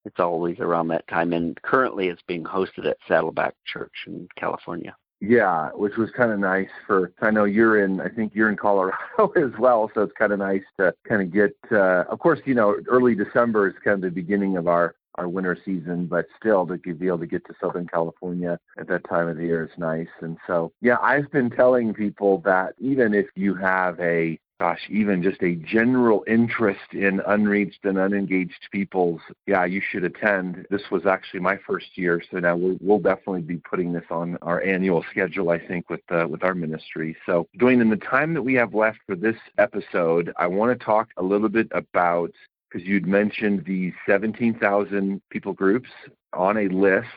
it's 0.05 0.19
always 0.19 0.60
around 0.60 0.88
that 0.88 1.08
time. 1.08 1.34
And 1.34 1.62
currently, 1.62 2.08
it's 2.08 2.22
being 2.27 2.43
hosted 2.43 2.88
at 2.88 2.98
Saddleback 3.08 3.53
Church 3.65 3.91
in 4.08 4.27
California. 4.38 4.96
Yeah, 5.22 5.70
which 5.72 5.98
was 5.98 6.10
kind 6.12 6.32
of 6.32 6.40
nice 6.40 6.70
for. 6.88 7.12
I 7.22 7.30
know 7.30 7.44
you're 7.44 7.84
in. 7.84 8.00
I 8.00 8.08
think 8.08 8.34
you're 8.34 8.50
in 8.50 8.56
Colorado 8.56 9.34
as 9.36 9.52
well, 9.60 9.92
so 9.94 10.04
it's 10.04 10.14
kind 10.18 10.32
of 10.32 10.40
nice 10.40 10.64
to 10.78 10.94
kind 11.08 11.22
of 11.22 11.32
get. 11.32 11.56
Uh, 11.70 12.06
of 12.10 12.20
course, 12.20 12.40
you 12.46 12.54
know, 12.54 12.78
early 12.88 13.16
December 13.16 13.68
is 13.68 13.76
kind 13.84 13.96
of 13.96 14.02
the 14.02 14.10
beginning 14.12 14.56
of 14.56 14.68
our 14.68 14.96
our 15.16 15.28
winter 15.28 15.58
season, 15.66 16.06
but 16.06 16.28
still 16.40 16.66
to 16.66 16.78
be 16.78 17.08
able 17.08 17.20
to 17.20 17.28
get 17.28 17.46
to 17.46 17.54
Southern 17.60 17.86
California 17.88 18.58
at 18.78 18.88
that 18.88 19.08
time 19.10 19.28
of 19.28 19.36
the 19.36 19.44
year 19.44 19.66
is 19.66 19.78
nice. 19.78 20.08
And 20.22 20.38
so, 20.48 20.72
yeah, 20.82 20.96
I've 21.02 21.30
been 21.32 21.50
telling 21.50 21.94
people 21.94 22.40
that 22.46 22.76
even 22.80 23.14
if 23.14 23.26
you 23.36 23.54
have 23.56 24.00
a 24.00 24.40
gosh, 24.60 24.82
even 24.89 25.24
just 25.24 25.42
a 25.42 25.56
general 25.56 26.24
interest 26.28 26.94
in 26.94 27.22
unreached 27.28 27.86
and 27.86 27.98
unengaged 27.98 28.68
peoples, 28.72 29.22
yeah, 29.48 29.63
you 29.63 29.82
should 29.82 30.04
attend. 30.04 30.66
This 30.70 30.92
was 30.92 31.06
actually 31.06 31.39
my 31.39 31.58
first 31.66 31.98
year, 31.98 32.22
so 32.30 32.39
now 32.39 32.58
we'll, 32.58 32.78
we'll 32.82 33.00
definitely 33.00 33.42
be 33.42 33.58
putting 33.58 33.94
this 33.94 34.04
on 34.10 34.38
our 34.42 34.62
annual 34.62 35.06
schedule, 35.10 35.50
I 35.50 35.66
think, 35.66 35.89
with 35.89 36.01
uh, 36.12 36.28
with 36.28 36.44
our 36.44 36.54
ministry. 36.54 37.16
So, 37.25 37.48
Dwayne, 37.58 37.82
in 37.82 37.89
the 37.89 37.98
time 37.98 38.34
that 38.34 38.42
we 38.42 38.54
have 38.56 38.74
left 38.74 39.00
for 39.06 39.16
this 39.16 39.38
episode, 39.58 40.34
I 40.38 40.48
want 40.48 40.78
to 40.78 40.86
talk 40.86 41.10
a 41.18 41.24
little 41.24 41.50
bit 41.50 41.68
about 41.72 42.32
because 42.70 42.88
you'd 42.88 43.08
mentioned 43.08 43.66
the 43.66 43.92
17,000 44.06 45.22
people 45.32 45.54
groups 45.54 45.89
on 46.34 46.58
a 46.58 46.68
list. 46.68 47.08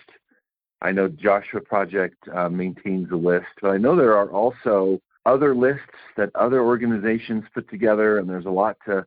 I 0.81 0.93
know 0.93 1.09
Joshua 1.09 1.61
Project 1.61 2.17
uh, 2.35 2.49
maintains 2.49 3.11
a 3.11 3.17
list, 3.17 3.47
but 3.61 3.71
I 3.71 3.77
know 3.77 3.95
there 3.95 4.17
are 4.17 4.31
also 4.31 5.01
other 5.27 5.55
lists 5.55 5.83
that 6.17 6.31
other 6.35 6.63
organizations 6.63 7.45
put 7.55 7.69
together, 7.71 8.19
and 8.19 8.29
there's 8.29 8.47
a 8.47 8.51
lot 8.51 8.77
to 8.87 9.07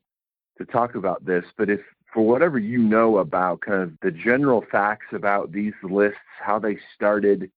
to 0.58 0.66
talk 0.66 0.96
about 0.96 1.26
this. 1.26 1.44
But 1.58 1.70
if 1.70 1.82
for 2.14 2.26
whatever 2.26 2.58
you 2.58 2.78
know 2.78 3.18
about 3.18 3.60
kind 3.62 3.82
of 3.82 3.92
the 4.02 4.12
general 4.12 4.64
facts 4.72 5.08
about 5.12 5.52
these 5.52 5.74
lists, 5.84 6.18
how 6.40 6.60
they 6.60 6.78
started, 6.96 7.52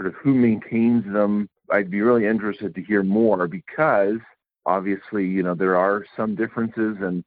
sort 0.00 0.06
of 0.06 0.14
who 0.14 0.32
maintains 0.32 1.04
them, 1.12 1.48
I'd 1.70 1.90
be 1.90 2.00
really 2.00 2.26
interested 2.26 2.74
to 2.74 2.82
hear 2.82 3.02
more 3.02 3.46
because 3.46 4.18
obviously, 4.64 5.26
you 5.26 5.42
know, 5.42 5.54
there 5.54 5.76
are 5.76 6.06
some 6.16 6.34
differences 6.34 6.96
and 7.00 7.22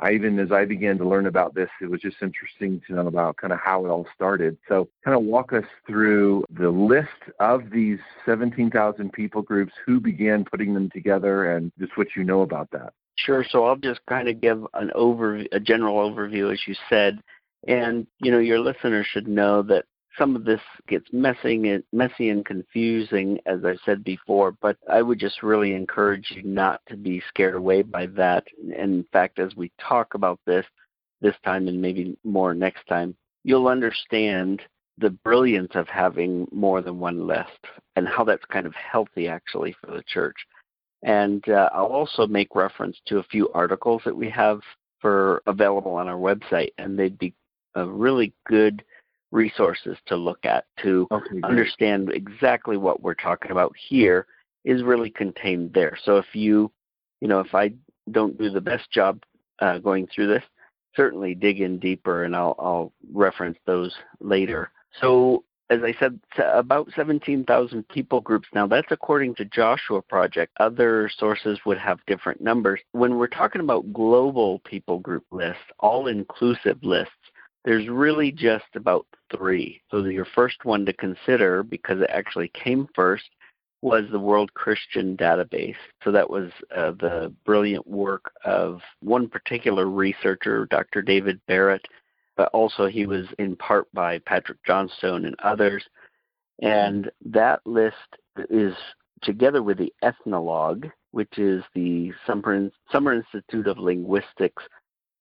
I 0.00 0.12
even 0.12 0.38
as 0.38 0.52
I 0.52 0.64
began 0.64 0.98
to 0.98 1.08
learn 1.08 1.26
about 1.26 1.54
this, 1.54 1.68
it 1.80 1.90
was 1.90 2.00
just 2.00 2.16
interesting 2.22 2.80
to 2.86 2.94
know 2.94 3.06
about 3.06 3.36
kind 3.36 3.52
of 3.52 3.58
how 3.58 3.84
it 3.84 3.88
all 3.88 4.06
started. 4.14 4.56
So, 4.68 4.88
kind 5.04 5.16
of 5.16 5.24
walk 5.24 5.52
us 5.52 5.64
through 5.86 6.44
the 6.50 6.70
list 6.70 7.08
of 7.40 7.70
these 7.70 7.98
17,000 8.24 9.12
people 9.12 9.42
groups, 9.42 9.72
who 9.84 10.00
began 10.00 10.44
putting 10.44 10.74
them 10.74 10.90
together, 10.90 11.56
and 11.56 11.72
just 11.78 11.96
what 11.96 12.08
you 12.16 12.24
know 12.24 12.42
about 12.42 12.70
that. 12.70 12.92
Sure. 13.16 13.44
So 13.48 13.64
I'll 13.64 13.76
just 13.76 14.00
kind 14.08 14.28
of 14.28 14.40
give 14.40 14.64
an 14.74 14.92
over 14.94 15.44
a 15.50 15.58
general 15.58 15.96
overview, 15.96 16.52
as 16.52 16.60
you 16.66 16.74
said, 16.88 17.20
and 17.66 18.06
you 18.20 18.30
know 18.30 18.38
your 18.38 18.60
listeners 18.60 19.06
should 19.10 19.26
know 19.26 19.62
that 19.62 19.84
some 20.16 20.34
of 20.34 20.44
this 20.44 20.60
gets 20.88 21.06
messy 21.12 21.68
and 21.68 21.84
messy 21.92 22.30
and 22.30 22.44
confusing, 22.44 23.38
as 23.46 23.64
I 23.64 23.76
said 23.84 24.02
before. 24.04 24.52
But 24.52 24.76
I 24.90 25.02
would 25.02 25.18
just 25.18 25.42
really 25.42 25.74
encourage 25.74 26.30
you 26.30 26.42
not 26.42 26.80
to 26.88 26.96
be 26.96 27.22
scared 27.28 27.54
away 27.54 27.82
by 27.82 28.06
that. 28.06 28.44
In 28.76 29.04
fact, 29.12 29.38
as 29.38 29.54
we 29.56 29.70
talk 29.80 30.14
about 30.14 30.40
this 30.46 30.64
this 31.20 31.34
time 31.44 31.66
and 31.68 31.82
maybe 31.82 32.16
more 32.24 32.54
next 32.54 32.86
time, 32.86 33.16
you'll 33.44 33.68
understand 33.68 34.62
the 34.98 35.10
brilliance 35.10 35.72
of 35.74 35.88
having 35.88 36.46
more 36.52 36.80
than 36.82 36.98
one 36.98 37.26
list 37.26 37.58
and 37.96 38.06
how 38.08 38.24
that's 38.24 38.44
kind 38.46 38.66
of 38.66 38.74
healthy 38.74 39.28
actually 39.28 39.74
for 39.80 39.92
the 39.92 40.02
church. 40.06 40.36
And 41.02 41.48
uh, 41.48 41.70
I'll 41.72 41.86
also 41.86 42.26
make 42.26 42.54
reference 42.54 42.96
to 43.06 43.18
a 43.18 43.24
few 43.24 43.48
articles 43.50 44.02
that 44.04 44.16
we 44.16 44.28
have 44.30 44.60
for 45.00 45.42
available 45.46 45.92
on 45.92 46.08
our 46.08 46.16
website, 46.16 46.72
and 46.78 46.98
they'd 46.98 47.18
be 47.18 47.32
a 47.76 47.86
really 47.86 48.32
good 48.46 48.84
resources 49.30 49.96
to 50.06 50.16
look 50.16 50.44
at 50.44 50.64
to 50.82 51.06
okay, 51.10 51.40
understand 51.44 52.10
exactly 52.12 52.76
what 52.76 53.02
we're 53.02 53.14
talking 53.14 53.50
about 53.50 53.74
here 53.76 54.26
is 54.64 54.82
really 54.82 55.10
contained 55.10 55.72
there. 55.74 55.96
So 56.04 56.16
if 56.18 56.26
you, 56.34 56.70
you 57.20 57.28
know, 57.28 57.40
if 57.40 57.54
I 57.54 57.72
don't 58.10 58.38
do 58.38 58.50
the 58.50 58.60
best 58.60 58.90
job 58.90 59.22
uh, 59.60 59.78
going 59.78 60.08
through 60.14 60.28
this, 60.28 60.44
certainly 60.94 61.34
dig 61.34 61.60
in 61.60 61.78
deeper, 61.78 62.24
and 62.24 62.34
I'll, 62.34 62.56
I'll 62.58 62.92
reference 63.12 63.58
those 63.66 63.94
later. 64.20 64.70
So 65.00 65.44
as 65.70 65.80
I 65.82 65.94
said, 66.00 66.18
about 66.38 66.88
17,000 66.96 67.88
people 67.88 68.20
groups 68.20 68.48
now. 68.54 68.66
That's 68.66 68.90
according 68.90 69.34
to 69.34 69.44
Joshua 69.44 70.00
Project. 70.00 70.52
Other 70.58 71.10
sources 71.18 71.58
would 71.66 71.78
have 71.78 71.98
different 72.06 72.40
numbers. 72.40 72.80
When 72.92 73.16
we're 73.18 73.26
talking 73.26 73.60
about 73.60 73.92
global 73.92 74.60
people 74.60 74.98
group 74.98 75.24
lists, 75.30 75.62
all 75.78 76.06
inclusive 76.06 76.78
lists, 76.82 77.12
there's 77.64 77.88
really 77.88 78.32
just 78.32 78.64
about 78.74 79.06
three. 79.36 79.82
So 79.90 80.04
your 80.04 80.26
first 80.34 80.64
one 80.64 80.86
to 80.86 80.92
consider, 80.92 81.62
because 81.62 82.00
it 82.00 82.10
actually 82.10 82.48
came 82.48 82.88
first, 82.94 83.28
was 83.82 84.04
the 84.10 84.18
World 84.18 84.52
Christian 84.54 85.16
Database. 85.16 85.76
So 86.02 86.10
that 86.10 86.28
was 86.28 86.50
uh, 86.74 86.92
the 86.92 87.32
brilliant 87.44 87.86
work 87.86 88.32
of 88.44 88.80
one 89.00 89.28
particular 89.28 89.86
researcher, 89.86 90.66
Dr. 90.66 91.02
David 91.02 91.40
Barrett, 91.46 91.86
but 92.36 92.48
also 92.52 92.86
he 92.86 93.06
was 93.06 93.26
in 93.38 93.54
part 93.56 93.86
by 93.92 94.18
Patrick 94.20 94.58
Johnstone 94.64 95.24
and 95.26 95.36
others. 95.42 95.84
And 96.60 97.10
that 97.24 97.60
list 97.66 97.96
is 98.50 98.74
together 99.22 99.62
with 99.62 99.78
the 99.78 99.92
Ethnologue, 100.02 100.88
which 101.12 101.38
is 101.38 101.62
the 101.74 102.12
Summer, 102.26 102.70
Summer 102.90 103.14
Institute 103.14 103.66
of 103.66 103.78
Linguistics 103.78 104.62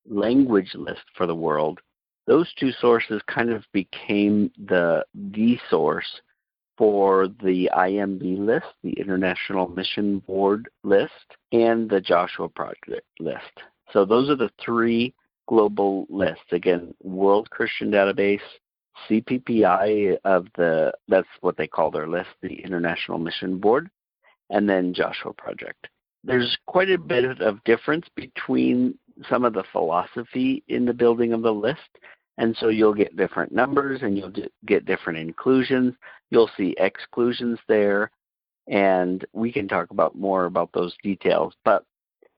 language 0.10 0.74
list 0.74 1.04
for 1.16 1.28
the 1.28 1.36
world 1.36 1.80
those 2.28 2.52
two 2.60 2.72
sources 2.74 3.22
kind 3.28 3.50
of 3.50 3.64
became 3.72 4.52
the 4.68 5.04
the 5.16 5.58
source 5.70 6.22
for 6.78 7.28
the 7.28 7.70
IMB 7.76 8.38
list, 8.38 8.68
the 8.84 8.92
International 8.92 9.68
Mission 9.68 10.20
Board 10.20 10.70
list, 10.84 11.12
and 11.52 11.90
the 11.90 12.00
Joshua 12.00 12.48
Project 12.48 13.08
list. 13.20 13.64
So 13.92 14.06
those 14.06 14.30
are 14.30 14.36
the 14.36 14.52
three 14.64 15.16
global 15.48 16.06
lists. 16.10 16.44
Again, 16.52 16.94
World 17.02 17.50
Christian 17.50 17.90
Database, 17.90 18.40
CPPI 19.10 20.18
of 20.26 20.48
the 20.56 20.92
that's 21.08 21.28
what 21.42 21.58
they 21.58 21.68
call 21.68 21.90
their 21.90 22.08
list, 22.08 22.30
the 22.42 22.62
International 22.62 23.18
Mission 23.18 23.58
Board, 23.58 23.90
and 24.50 24.70
then 24.70 24.94
Joshua 24.94 25.34
Project. 25.34 25.88
There's 26.24 26.58
quite 26.68 26.90
a 26.90 26.98
bit 26.98 27.42
of 27.42 27.64
difference 27.64 28.06
between 28.16 28.98
some 29.30 29.46
of 29.46 29.54
the 29.54 29.64
philosophy 29.72 30.64
in 30.68 30.86
the 30.86 30.94
building 30.94 31.34
of 31.34 31.42
the 31.42 31.54
list 31.54 31.80
And 32.38 32.56
so 32.60 32.70
you'll 32.70 32.94
get 32.94 33.18
different 33.18 33.52
numbers 33.52 34.02
and 34.04 34.18
you'll 34.18 34.34
get 34.66 34.86
different 34.86 35.20
inclusions. 35.20 35.96
You'll 36.30 36.52
see 36.56 36.76
exclusions 36.78 37.60
there. 37.68 38.12
And 38.68 39.26
we 39.34 39.52
can 39.52 39.68
talk 39.68 39.92
about 39.92 40.16
more 40.16 40.46
about 40.46 40.70
those 40.74 40.96
details. 41.02 41.54
But 41.66 41.84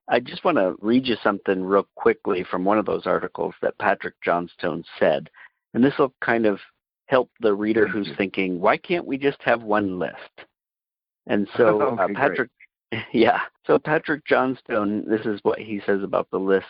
I 0.07 0.19
just 0.19 0.43
want 0.43 0.57
to 0.57 0.75
read 0.79 1.05
you 1.05 1.15
something 1.21 1.63
real 1.63 1.87
quickly 1.95 2.45
from 2.49 2.63
one 2.63 2.77
of 2.77 2.85
those 2.85 3.05
articles 3.05 3.53
that 3.61 3.77
Patrick 3.77 4.15
Johnstone 4.23 4.83
said. 4.97 5.29
And 5.73 5.83
this 5.83 5.97
will 5.99 6.13
kind 6.21 6.45
of 6.45 6.59
help 7.07 7.29
the 7.41 7.53
reader 7.53 7.87
who's 7.87 8.09
thinking, 8.17 8.59
why 8.59 8.77
can't 8.77 9.05
we 9.05 9.17
just 9.17 9.41
have 9.41 9.63
one 9.63 9.99
list? 9.99 10.45
And 11.27 11.47
so 11.57 11.81
okay, 11.81 12.03
uh, 12.03 12.07
Patrick, 12.15 12.49
great. 12.91 13.03
yeah, 13.13 13.41
so 13.65 13.77
Patrick 13.77 14.25
Johnstone, 14.25 15.05
this 15.07 15.25
is 15.25 15.39
what 15.43 15.59
he 15.59 15.81
says 15.85 16.03
about 16.03 16.29
the 16.31 16.39
lists. 16.39 16.69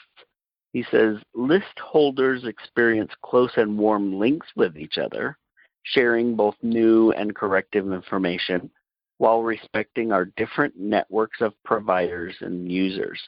He 0.74 0.84
says 0.92 1.18
list 1.34 1.80
holders 1.80 2.46
experience 2.46 3.12
close 3.24 3.52
and 3.58 3.78
warm 3.78 4.20
links 4.20 4.48
with 4.56 4.78
each 4.78 4.98
other, 4.98 5.38
sharing 5.84 6.36
both 6.36 6.56
new 6.62 7.12
and 7.12 7.36
corrective 7.36 7.92
information 7.92 8.70
while 9.18 9.42
respecting 9.42 10.12
our 10.12 10.26
different 10.26 10.78
networks 10.78 11.42
of 11.42 11.54
providers 11.64 12.36
and 12.42 12.72
users. 12.72 13.20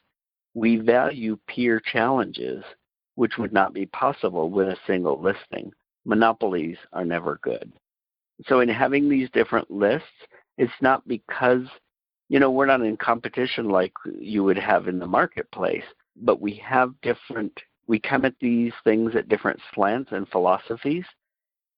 We 0.54 0.78
value 0.78 1.38
peer 1.48 1.80
challenges, 1.80 2.64
which 3.16 3.38
would 3.38 3.54
not 3.54 3.74
be 3.74 3.86
possible 3.88 4.50
with 4.50 4.68
a 4.68 4.78
single 4.88 5.22
listing. 5.22 5.72
Monopolies 6.06 6.78
are 6.94 7.06
never 7.06 7.40
good. 7.44 7.72
So, 8.48 8.62
in 8.62 8.70
having 8.70 9.08
these 9.08 9.30
different 9.32 9.70
lists, 9.70 10.08
it's 10.58 10.72
not 10.82 11.08
because, 11.08 11.66
you 12.30 12.40
know, 12.40 12.52
we're 12.52 12.66
not 12.66 12.82
in 12.82 12.98
competition 12.98 13.70
like 13.70 13.94
you 14.20 14.44
would 14.44 14.58
have 14.58 14.88
in 14.88 14.98
the 14.98 15.08
marketplace, 15.08 15.84
but 16.16 16.42
we 16.42 16.54
have 16.56 16.94
different, 17.02 17.58
we 17.88 18.00
come 18.00 18.26
at 18.26 18.36
these 18.40 18.74
things 18.84 19.16
at 19.16 19.30
different 19.30 19.60
slants 19.74 20.12
and 20.12 20.28
philosophies. 20.30 21.06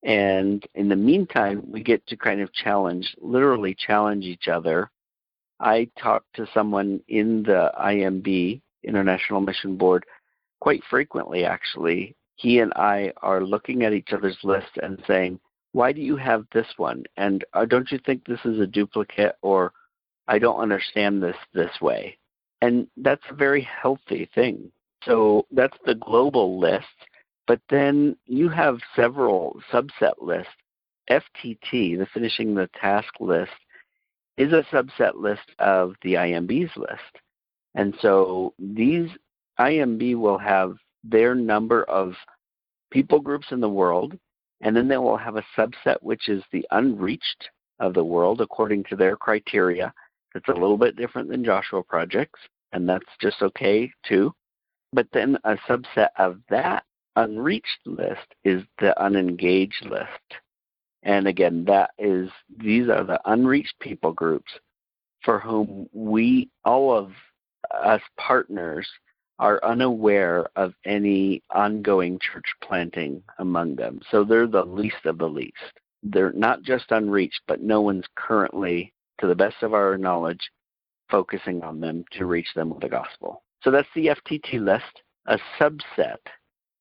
And 0.04 0.66
in 0.76 0.90
the 0.90 0.96
meantime, 0.96 1.64
we 1.66 1.82
get 1.82 2.06
to 2.08 2.18
kind 2.18 2.42
of 2.42 2.54
challenge, 2.54 3.16
literally 3.22 3.76
challenge 3.76 4.26
each 4.26 4.48
other. 4.48 4.90
I 5.60 5.90
talked 5.98 6.34
to 6.36 6.48
someone 6.54 7.02
in 7.08 7.44
the 7.44 7.72
IMB, 7.80 8.62
International 8.84 9.40
Mission 9.40 9.78
Board, 9.78 10.06
quite 10.60 10.84
frequently 10.90 11.46
actually. 11.46 12.16
He 12.36 12.60
and 12.60 12.74
I 12.76 13.14
are 13.22 13.42
looking 13.42 13.84
at 13.84 13.94
each 13.94 14.12
other's 14.12 14.38
list 14.44 14.78
and 14.82 15.02
saying, 15.08 15.40
why 15.74 15.92
do 15.92 16.02
you 16.02 16.16
have 16.16 16.46
this 16.54 16.68
one? 16.78 17.04
And 17.18 17.44
uh, 17.54 17.66
don't 17.66 17.92
you 17.92 18.00
think 18.06 18.26
this 18.26 18.40
is 18.46 18.60
a 18.60 18.68
duplicate 18.68 19.36
or 19.42 19.74
I 20.28 20.40
don't 20.40 20.60
understand 20.60 21.22
this 21.22 21.36
this 21.54 21.82
way? 21.82 22.18
And 22.64 22.88
that's 22.96 23.26
a 23.30 23.34
very 23.34 23.62
healthy 23.82 24.30
thing. 24.34 24.72
So 25.04 25.46
that's 25.52 25.78
the 25.86 25.96
global 25.96 26.58
list. 26.58 26.86
But 27.46 27.60
then 27.70 28.16
you 28.26 28.48
have 28.48 28.80
several 28.96 29.62
subset 29.70 30.14
lists. 30.22 30.54
FTT, 31.10 31.98
the 31.98 32.08
finishing 32.14 32.56
the 32.56 32.70
task 32.80 33.14
list, 33.20 33.52
is 34.38 34.54
a 34.54 34.66
subset 34.72 35.16
list 35.16 35.52
of 35.60 35.96
the 36.04 36.14
IMB's 36.14 36.72
list. 36.78 37.20
And 37.76 37.94
so 38.00 38.54
these 38.58 39.10
IMB 39.60 40.16
will 40.16 40.38
have 40.38 40.78
their 41.04 41.36
number 41.36 41.84
of 41.84 42.14
people 42.92 43.20
groups 43.20 43.48
in 43.52 43.60
the 43.60 43.68
world 43.68 44.18
and 44.62 44.74
then 44.74 44.88
they 44.88 44.96
will 44.96 45.18
have 45.18 45.36
a 45.36 45.44
subset 45.58 45.98
which 46.00 46.30
is 46.30 46.42
the 46.54 46.66
unreached 46.72 47.50
of 47.80 47.94
the 47.94 48.06
world 48.06 48.40
according 48.40 48.86
to 48.86 48.96
their 48.96 49.18
criteria. 49.18 49.94
It's 50.36 50.50
a 50.50 50.54
little 50.54 50.78
bit 50.78 50.96
different 50.96 51.30
than 51.30 51.46
Joshua 51.46 51.84
projects, 51.84 52.40
and 52.72 52.88
that's 52.88 53.06
just 53.22 53.42
okay 53.42 53.92
too. 54.06 54.34
But 54.92 55.08
then 55.14 55.38
a 55.44 55.56
subset 55.70 56.10
of 56.18 56.40
that 56.50 56.84
unreached 57.16 57.80
list 57.86 58.34
is 58.44 58.64
the 58.80 59.00
unengaged 59.04 59.86
list. 59.86 60.40
And 61.04 61.28
again, 61.28 61.66
that 61.66 61.92
is 61.98 62.30
these 62.58 62.90
are 62.90 63.04
the 63.04 63.20
unreached 63.26 63.78
people 63.80 64.14
groups 64.14 64.52
for 65.24 65.40
whom 65.40 65.88
we 65.94 66.50
all 66.66 66.96
of 66.98 67.12
us 67.74 68.02
partners 68.18 68.88
are 69.40 69.64
unaware 69.64 70.48
of 70.56 70.74
any 70.86 71.42
ongoing 71.50 72.20
church 72.20 72.46
planting 72.62 73.22
among 73.40 73.76
them. 73.76 74.00
So 74.12 74.24
they're 74.24 74.48
the 74.48 74.64
least 74.64 75.06
of 75.06 75.18
the 75.18 75.28
least. 75.28 75.54
They're 76.04 76.34
not 76.34 76.64
just 76.64 76.92
unreached, 76.92 77.42
but 77.48 77.62
no 77.62 77.82
one's 77.82 78.06
currently, 78.16 78.93
to 79.20 79.28
the 79.28 79.36
best 79.36 79.56
of 79.62 79.74
our 79.74 79.98
knowledge, 79.98 80.52
focusing 81.10 81.64
on 81.64 81.80
them 81.80 82.04
to 82.12 82.26
reach 82.26 82.48
them 82.56 82.70
with 82.70 82.82
the 82.82 82.90
gospel. 82.90 83.44
So 83.62 83.72
that's 83.72 83.88
the 83.96 84.08
FTT 84.08 84.60
list, 84.60 85.02
a 85.28 85.38
subset 85.60 86.18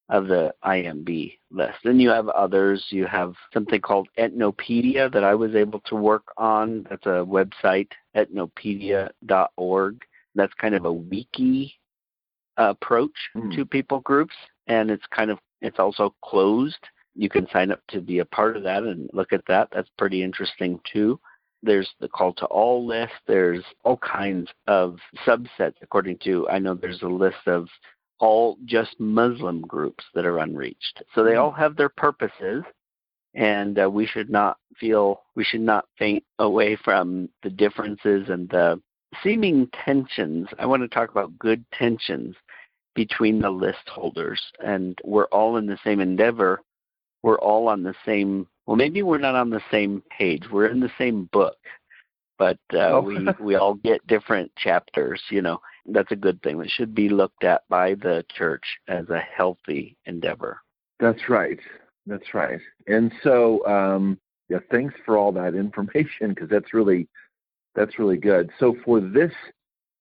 of 0.08 0.26
the 0.26 0.52
IMB 0.64 1.38
list. 1.50 1.78
Then 1.84 2.00
you 2.00 2.10
have 2.10 2.28
others. 2.28 2.84
You 2.90 3.06
have 3.06 3.34
something 3.52 3.80
called 3.80 4.08
Etnopedia 4.18 5.12
that 5.12 5.24
I 5.24 5.34
was 5.34 5.54
able 5.54 5.80
to 5.86 5.94
work 5.94 6.24
on. 6.36 6.86
That's 6.90 7.06
a 7.06 7.24
website, 7.24 7.88
etnopedia.org. 8.16 10.02
That's 10.34 10.54
kind 10.54 10.74
of 10.74 10.84
a 10.84 10.92
wiki 10.92 11.74
approach 12.56 13.30
mm. 13.36 13.54
to 13.56 13.64
people 13.64 14.00
groups, 14.00 14.34
and 14.66 14.90
it's 14.90 15.06
kind 15.14 15.30
of 15.30 15.38
it's 15.60 15.78
also 15.78 16.14
closed. 16.22 16.84
You 17.14 17.28
can 17.28 17.46
sign 17.52 17.70
up 17.70 17.80
to 17.88 18.00
be 18.00 18.20
a 18.20 18.24
part 18.24 18.56
of 18.56 18.62
that 18.64 18.82
and 18.82 19.08
look 19.12 19.32
at 19.32 19.44
that. 19.46 19.68
That's 19.72 19.90
pretty 19.98 20.22
interesting 20.22 20.80
too. 20.90 21.20
There's 21.62 21.90
the 22.00 22.08
call 22.08 22.32
to 22.34 22.46
all 22.46 22.86
list. 22.86 23.12
There's 23.26 23.64
all 23.84 23.98
kinds 23.98 24.48
of 24.66 24.96
subsets 25.26 25.74
according 25.82 26.18
to 26.24 26.48
I 26.48 26.58
know 26.58 26.74
there's 26.74 27.02
a 27.02 27.08
list 27.08 27.46
of 27.46 27.68
all 28.18 28.56
just 28.64 28.98
Muslim 28.98 29.62
groups 29.62 30.04
that 30.14 30.26
are 30.26 30.38
unreached. 30.38 31.02
So 31.14 31.24
they 31.24 31.34
hmm. 31.34 31.40
all 31.40 31.52
have 31.52 31.76
their 31.76 31.88
purposes 31.88 32.64
and 33.34 33.78
uh, 33.78 33.88
we 33.90 34.06
should 34.06 34.30
not 34.30 34.58
feel 34.78 35.22
we 35.34 35.44
should 35.44 35.60
not 35.60 35.86
faint 35.98 36.24
away 36.38 36.76
from 36.76 37.28
the 37.42 37.50
differences 37.50 38.28
and 38.28 38.48
the 38.50 38.80
seeming 39.22 39.68
tensions. 39.84 40.48
I 40.58 40.66
want 40.66 40.82
to 40.82 40.88
talk 40.88 41.10
about 41.10 41.38
good 41.38 41.64
tensions 41.72 42.34
between 42.94 43.40
the 43.40 43.50
list 43.50 43.88
holders, 43.88 44.40
and 44.64 44.98
we're 45.04 45.26
all 45.26 45.56
in 45.56 45.66
the 45.66 45.78
same 45.84 46.00
endeavor. 46.00 46.60
We're 47.22 47.38
all 47.38 47.68
on 47.68 47.82
the 47.82 47.94
same. 48.04 48.46
Well, 48.66 48.76
maybe 48.76 49.02
we're 49.02 49.18
not 49.18 49.34
on 49.34 49.50
the 49.50 49.62
same 49.70 50.02
page. 50.16 50.44
We're 50.50 50.68
in 50.68 50.80
the 50.80 50.92
same 50.98 51.28
book, 51.32 51.56
but 52.38 52.58
uh, 52.72 52.92
oh. 52.92 53.00
we 53.00 53.26
we 53.40 53.54
all 53.56 53.74
get 53.74 54.06
different 54.06 54.52
chapters. 54.56 55.20
You 55.30 55.42
know, 55.42 55.60
that's 55.86 56.12
a 56.12 56.16
good 56.16 56.40
thing. 56.42 56.58
That 56.58 56.70
should 56.70 56.94
be 56.94 57.08
looked 57.08 57.44
at 57.44 57.62
by 57.68 57.94
the 57.94 58.24
church 58.34 58.64
as 58.88 59.08
a 59.08 59.18
healthy 59.18 59.96
endeavor. 60.06 60.60
That's 61.00 61.28
right. 61.28 61.58
That's 62.06 62.34
right. 62.34 62.60
And 62.86 63.12
so, 63.22 63.66
um, 63.66 64.18
yeah, 64.48 64.58
thanks 64.70 64.94
for 65.04 65.16
all 65.16 65.32
that 65.32 65.54
information 65.54 66.30
because 66.30 66.48
that's 66.48 66.74
really 66.74 67.08
that's 67.74 67.98
really 67.98 68.18
good. 68.18 68.50
So 68.58 68.76
for 68.84 69.00
this 69.00 69.32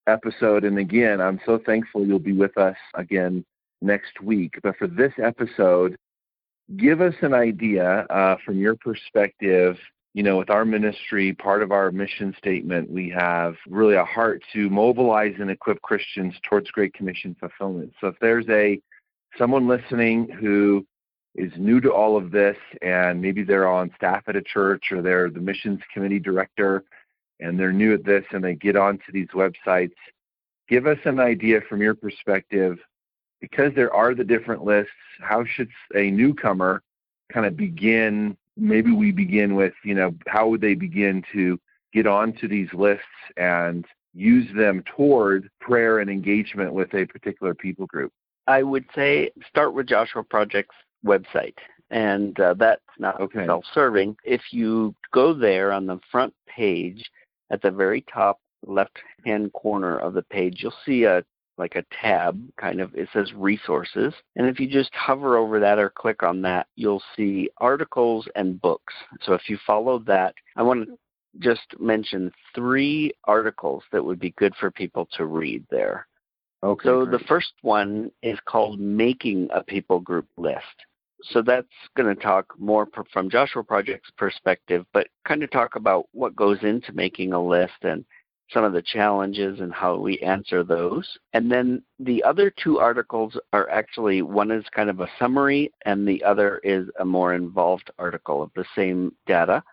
episode, 0.07 0.63
and 0.65 0.77
again, 0.77 1.21
I'm 1.21 1.39
so 1.45 1.59
thankful 1.65 2.05
you'll 2.05 2.19
be 2.19 2.33
with 2.33 2.57
us 2.57 2.75
again 2.95 3.45
next 3.81 4.21
week. 4.21 4.55
But 4.61 4.77
for 4.77 4.87
this 4.87 5.13
episode, 5.21 5.95
give 6.77 7.01
us 7.01 7.15
an 7.21 7.33
idea 7.33 8.05
uh, 8.09 8.35
from 8.45 8.59
your 8.59 8.75
perspective. 8.75 9.77
You 10.13 10.23
know, 10.23 10.37
with 10.37 10.49
our 10.49 10.65
ministry, 10.65 11.33
part 11.33 11.63
of 11.63 11.71
our 11.71 11.91
mission 11.91 12.35
statement, 12.37 12.89
we 12.89 13.09
have 13.09 13.55
really 13.69 13.95
a 13.95 14.03
heart 14.03 14.43
to 14.53 14.69
mobilize 14.69 15.35
and 15.39 15.49
equip 15.49 15.81
Christians 15.81 16.33
towards 16.47 16.69
Great 16.71 16.93
Commission 16.93 17.35
fulfillment. 17.39 17.93
So 18.01 18.07
if 18.07 18.15
there's 18.19 18.45
a 18.49 18.81
someone 19.37 19.67
listening 19.67 20.27
who 20.27 20.85
is 21.35 21.51
new 21.57 21.79
to 21.79 21.93
all 21.93 22.17
of 22.17 22.31
this 22.31 22.57
and 22.81 23.21
maybe 23.21 23.43
they're 23.43 23.69
on 23.69 23.91
staff 23.95 24.23
at 24.27 24.35
a 24.35 24.41
church 24.41 24.91
or 24.91 25.01
they're 25.01 25.29
the 25.29 25.39
missions 25.39 25.79
committee 25.93 26.19
director 26.19 26.83
and 27.39 27.57
they're 27.57 27.71
new 27.71 27.93
at 27.93 28.03
this 28.03 28.25
and 28.31 28.43
they 28.43 28.55
get 28.55 28.75
onto 28.75 29.11
these 29.13 29.29
websites, 29.29 29.95
give 30.67 30.87
us 30.87 30.97
an 31.05 31.19
idea 31.19 31.61
from 31.69 31.81
your 31.81 31.95
perspective 31.95 32.77
because 33.41 33.73
there 33.75 33.93
are 33.93 34.13
the 34.15 34.23
different 34.23 34.63
lists 34.63 34.91
how 35.19 35.43
should 35.43 35.69
a 35.95 36.09
newcomer 36.11 36.81
kind 37.31 37.45
of 37.45 37.57
begin? 37.57 38.37
Maybe 38.57 38.91
we 38.91 39.11
begin 39.11 39.55
with 39.55 39.73
you 39.83 39.95
know 39.95 40.15
how 40.27 40.47
would 40.49 40.61
they 40.61 40.75
begin 40.75 41.23
to 41.33 41.59
get 41.93 42.07
onto 42.07 42.47
these 42.47 42.69
lists 42.73 43.05
and 43.37 43.85
use 44.13 44.47
them 44.55 44.83
toward 44.95 45.49
prayer 45.59 45.99
and 45.99 46.09
engagement 46.09 46.73
with 46.73 46.93
a 46.93 47.05
particular 47.05 47.53
people 47.53 47.85
group? 47.87 48.11
I 48.47 48.63
would 48.63 48.85
say 48.95 49.31
start 49.47 49.73
with 49.73 49.87
joshua 49.87 50.23
project's 50.23 50.75
website 51.05 51.57
and 51.91 52.39
uh, 52.39 52.55
that's 52.57 52.81
not 52.97 53.19
okay. 53.19 53.45
self-serving. 53.45 54.15
If 54.23 54.41
you 54.51 54.95
go 55.13 55.33
there 55.33 55.71
on 55.73 55.85
the 55.85 55.99
front 56.09 56.33
page 56.47 57.03
at 57.51 57.61
the 57.61 57.69
very 57.69 58.01
top 58.11 58.39
left 58.65 58.97
hand 59.25 59.51
corner 59.53 59.99
of 59.99 60.13
the 60.13 60.23
page, 60.23 60.63
you'll 60.63 60.73
see 60.85 61.03
a 61.03 61.23
like 61.57 61.75
a 61.75 61.85
tab 62.01 62.41
kind 62.57 62.81
of 62.81 62.93
it 62.95 63.09
says 63.13 63.31
resources. 63.33 64.13
And 64.35 64.47
if 64.47 64.59
you 64.59 64.67
just 64.67 64.93
hover 64.93 65.37
over 65.37 65.59
that 65.59 65.79
or 65.79 65.89
click 65.89 66.23
on 66.23 66.41
that 66.43 66.67
you'll 66.75 67.03
see 67.15 67.49
articles 67.57 68.27
and 68.35 68.61
books. 68.61 68.93
So 69.21 69.33
if 69.33 69.49
you 69.49 69.57
follow 69.65 69.99
that 69.99 70.35
i 70.55 70.63
want 70.63 70.87
to 70.87 70.97
just 71.39 71.79
mention 71.79 72.31
three 72.53 73.13
articles 73.23 73.83
that 73.91 74.03
would 74.03 74.19
be 74.19 74.31
good 74.31 74.53
for 74.55 74.69
people 74.71 75.07
to 75.13 75.25
read 75.25 75.65
there. 75.69 76.07
Okay 76.63 76.87
so 76.87 77.05
great. 77.05 77.19
the 77.19 77.25
first 77.25 77.53
one 77.61 78.11
is 78.21 78.37
called 78.45 78.79
making 78.79 79.47
a 79.53 79.63
people 79.63 79.99
group 79.99 80.27
list. 80.37 80.85
So 81.23 81.41
that's 81.41 81.67
going 81.95 82.13
to 82.13 82.21
talk 82.21 82.53
more 82.57 82.87
from 83.13 83.29
Joshua 83.29 83.63
Project's 83.63 84.11
perspective, 84.17 84.85
but 84.91 85.07
kind 85.27 85.43
of 85.43 85.51
talk 85.51 85.75
about 85.75 86.07
what 86.13 86.35
goes 86.35 86.57
into 86.63 86.91
making 86.93 87.33
a 87.33 87.41
list 87.41 87.73
and 87.83 88.03
some 88.53 88.63
of 88.63 88.73
the 88.73 88.81
challenges 88.81 89.59
and 89.59 89.73
how 89.73 89.95
we 89.97 90.19
answer 90.19 90.63
those. 90.63 91.07
And 91.33 91.51
then 91.51 91.83
the 91.99 92.23
other 92.23 92.49
two 92.51 92.79
articles 92.79 93.37
are 93.53 93.69
actually 93.69 94.21
one 94.21 94.51
is 94.51 94.65
kind 94.75 94.89
of 94.89 94.99
a 94.99 95.09
summary, 95.17 95.71
and 95.85 96.07
the 96.07 96.23
other 96.23 96.59
is 96.63 96.87
a 96.99 97.05
more 97.05 97.33
involved 97.33 97.91
article 97.97 98.41
of 98.41 98.51
the 98.55 98.65
same 98.75 99.15
data. 99.25 99.63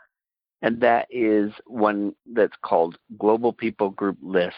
And 0.62 0.80
that 0.80 1.06
is 1.10 1.52
one 1.66 2.14
that's 2.32 2.56
called 2.62 2.98
Global 3.18 3.52
People 3.52 3.90
Group 3.90 4.18
List 4.22 4.54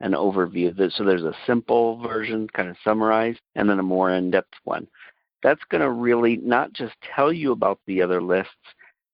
an 0.00 0.12
overview. 0.12 0.74
So 0.92 1.04
there's 1.04 1.22
a 1.22 1.36
simple 1.46 1.98
version, 2.00 2.48
kind 2.48 2.68
of 2.68 2.76
summarized, 2.84 3.40
and 3.54 3.68
then 3.68 3.78
a 3.78 3.82
more 3.82 4.10
in 4.10 4.30
depth 4.30 4.54
one. 4.64 4.86
That's 5.42 5.62
going 5.70 5.80
to 5.80 5.90
really 5.90 6.36
not 6.36 6.72
just 6.72 6.94
tell 7.14 7.32
you 7.32 7.52
about 7.52 7.80
the 7.86 8.02
other 8.02 8.22
lists, 8.22 8.52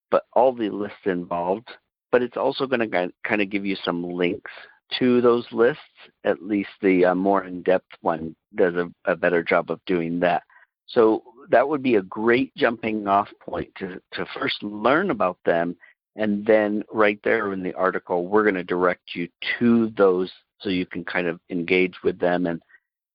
but 0.09 0.25
all 0.33 0.53
the 0.53 0.69
lists 0.69 1.05
involved, 1.05 1.69
but 2.11 2.21
it's 2.21 2.37
also 2.37 2.67
going 2.67 2.89
to 2.89 3.11
kind 3.23 3.41
of 3.41 3.49
give 3.49 3.65
you 3.65 3.75
some 3.83 4.03
links 4.03 4.51
to 4.99 5.21
those 5.21 5.45
lists. 5.51 5.81
At 6.23 6.41
least 6.43 6.69
the 6.81 7.05
uh, 7.05 7.15
more 7.15 7.45
in 7.45 7.61
depth 7.63 7.91
one 8.01 8.35
does 8.55 8.75
a, 8.75 8.89
a 9.05 9.15
better 9.15 9.43
job 9.43 9.71
of 9.71 9.79
doing 9.85 10.19
that. 10.19 10.43
So 10.87 11.23
that 11.49 11.67
would 11.67 11.81
be 11.81 11.95
a 11.95 12.01
great 12.01 12.53
jumping 12.55 13.07
off 13.07 13.29
point 13.41 13.69
to, 13.79 14.01
to 14.13 14.25
first 14.37 14.61
learn 14.61 15.09
about 15.11 15.37
them. 15.45 15.75
And 16.17 16.45
then 16.45 16.83
right 16.91 17.19
there 17.23 17.53
in 17.53 17.63
the 17.63 17.73
article, 17.73 18.27
we're 18.27 18.43
going 18.43 18.55
to 18.55 18.63
direct 18.63 19.15
you 19.15 19.29
to 19.59 19.91
those 19.97 20.29
so 20.59 20.69
you 20.69 20.85
can 20.85 21.05
kind 21.05 21.27
of 21.27 21.39
engage 21.49 21.95
with 22.03 22.19
them 22.19 22.45
and, 22.45 22.61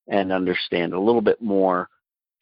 and 0.09 0.33
understand 0.33 0.95
a 0.95 1.01
little 1.01 1.21
bit 1.21 1.41
more 1.43 1.89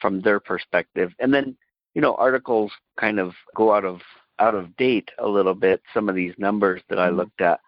from 0.01 0.21
their 0.21 0.39
perspective. 0.39 1.13
And 1.19 1.35
then, 1.35 1.57
you 1.95 2.01
know, 2.01 2.15
articles 2.15 2.71
kind 2.99 3.19
of 3.19 3.33
go 3.57 3.75
out 3.75 3.85
of 3.85 4.01
out 4.39 4.55
of 4.55 4.77
date 4.77 5.11
a 5.19 5.27
little 5.27 5.55
bit. 5.55 5.83
Some 5.93 6.09
of 6.09 6.15
these 6.15 6.35
numbers 6.39 6.83
that 6.89 6.99
I 6.99 7.09
mm-hmm. 7.09 7.19
looked 7.19 7.41
at, 7.41 7.61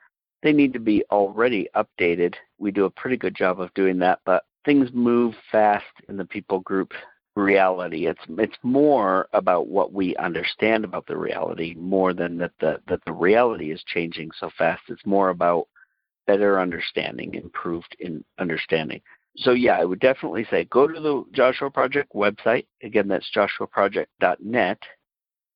they 0.42 0.52
need 0.52 0.72
to 0.74 0.80
be 0.80 1.04
already 1.10 1.68
updated. 1.74 2.34
We 2.58 2.70
do 2.70 2.84
a 2.84 2.90
pretty 2.90 3.16
good 3.16 3.34
job 3.34 3.60
of 3.60 3.72
doing 3.74 3.98
that, 3.98 4.20
but 4.24 4.44
things 4.64 4.90
move 4.92 5.34
fast 5.50 5.84
in 6.08 6.16
the 6.16 6.24
people 6.24 6.60
group 6.60 6.92
reality. 7.36 8.06
It's 8.06 8.20
it's 8.38 8.56
more 8.62 9.28
about 9.32 9.68
what 9.68 9.92
we 9.92 10.16
understand 10.16 10.84
about 10.84 11.06
the 11.06 11.16
reality 11.16 11.74
more 11.78 12.12
than 12.12 12.38
that 12.38 12.52
the 12.60 12.80
that 12.88 13.04
the 13.04 13.12
reality 13.12 13.70
is 13.70 13.82
changing 13.86 14.30
so 14.38 14.50
fast. 14.56 14.82
It's 14.88 15.06
more 15.06 15.28
about 15.30 15.68
better 16.26 16.60
understanding, 16.60 17.34
improved 17.34 17.94
in 18.00 18.24
understanding. 18.38 19.00
So 19.36 19.52
yeah, 19.52 19.78
I 19.78 19.84
would 19.84 20.00
definitely 20.00 20.46
say 20.50 20.64
go 20.64 20.88
to 20.88 21.00
the 21.00 21.24
Joshua 21.32 21.70
Project 21.70 22.12
website. 22.14 22.66
Again, 22.82 23.06
that's 23.06 23.30
joshuaproject.net 23.34 24.78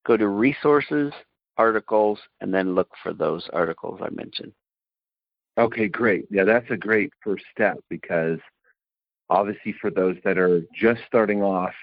go 0.07 0.17
to 0.17 0.29
resources, 0.29 1.13
articles, 1.57 2.19
and 2.41 2.53
then 2.53 2.75
look 2.75 2.91
for 3.03 3.13
those 3.13 3.49
articles 3.53 4.01
I 4.03 4.11
mentioned. 4.11 4.53
Okay, 5.59 5.89
great. 5.89 6.27
Yeah, 6.31 6.45
that's 6.45 6.71
a 6.71 6.77
great 6.77 7.13
first 7.23 7.45
step 7.53 7.79
because 7.89 8.39
obviously 9.29 9.75
for 9.81 9.91
those 9.91 10.17
that 10.25 10.39
are 10.39 10.63
just 10.75 11.01
starting 11.07 11.43
off, 11.43 11.75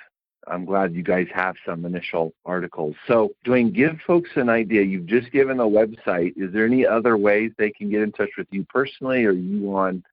I'm 0.47 0.65
glad 0.65 0.93
you 0.93 1.03
guys 1.03 1.27
have 1.33 1.55
some 1.65 1.85
initial 1.85 2.33
articles. 2.45 2.95
So, 3.07 3.31
Dwayne, 3.45 3.73
give 3.73 3.99
folks 4.07 4.29
an 4.35 4.49
idea. 4.49 4.81
You've 4.81 5.05
just 5.05 5.31
given 5.31 5.59
a 5.59 5.65
website. 5.65 6.33
Is 6.37 6.53
there 6.53 6.65
any 6.65 6.85
other 6.85 7.17
ways 7.17 7.51
they 7.57 7.69
can 7.71 7.89
get 7.89 8.01
in 8.01 8.11
touch 8.13 8.29
with 8.37 8.47
you 8.51 8.65
personally? 8.69 9.25
Are 9.25 9.31
you 9.31 9.75
on 9.75 10.03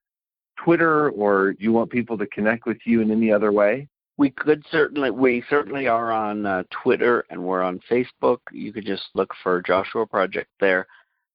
Twitter 0.57 1.11
or 1.11 1.53
do 1.53 1.63
you 1.63 1.73
want 1.73 1.91
people 1.91 2.19
to 2.19 2.27
connect 2.27 2.67
with 2.67 2.79
you 2.85 3.01
in 3.01 3.11
any 3.11 3.33
other 3.33 3.53
way? 3.53 3.89
We 4.17 4.31
could 4.31 4.65
certainly 4.71 5.11
we 5.11 5.43
certainly 5.51 5.89
are 5.89 6.13
on 6.13 6.47
uh, 6.47 6.63
Twitter 6.71 7.25
and 7.31 7.43
we're 7.43 7.63
on 7.63 7.81
Facebook. 7.91 8.39
You 8.53 8.73
could 8.73 8.87
just 8.87 9.05
look 9.15 9.33
for 9.43 9.63
Joshua 9.63 10.07
Project 10.07 10.51
there. 10.61 10.87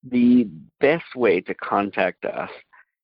The 0.03 0.47
best 0.79 1.15
way 1.15 1.41
to 1.41 1.53
contact 1.53 2.23
us 2.23 2.49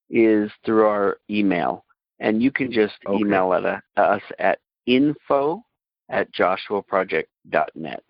is 0.08 0.50
through 0.64 0.86
our 0.86 1.18
email, 1.28 1.84
and 2.20 2.42
you 2.42 2.50
can 2.50 2.72
just 2.72 2.94
okay. 3.06 3.20
email 3.20 3.52
at 3.52 3.64
a, 3.64 3.82
uh, 3.96 4.00
us 4.00 4.22
at 4.38 4.60
info 4.86 5.62
at 6.08 6.32
joshuaproject.net. 6.32 8.04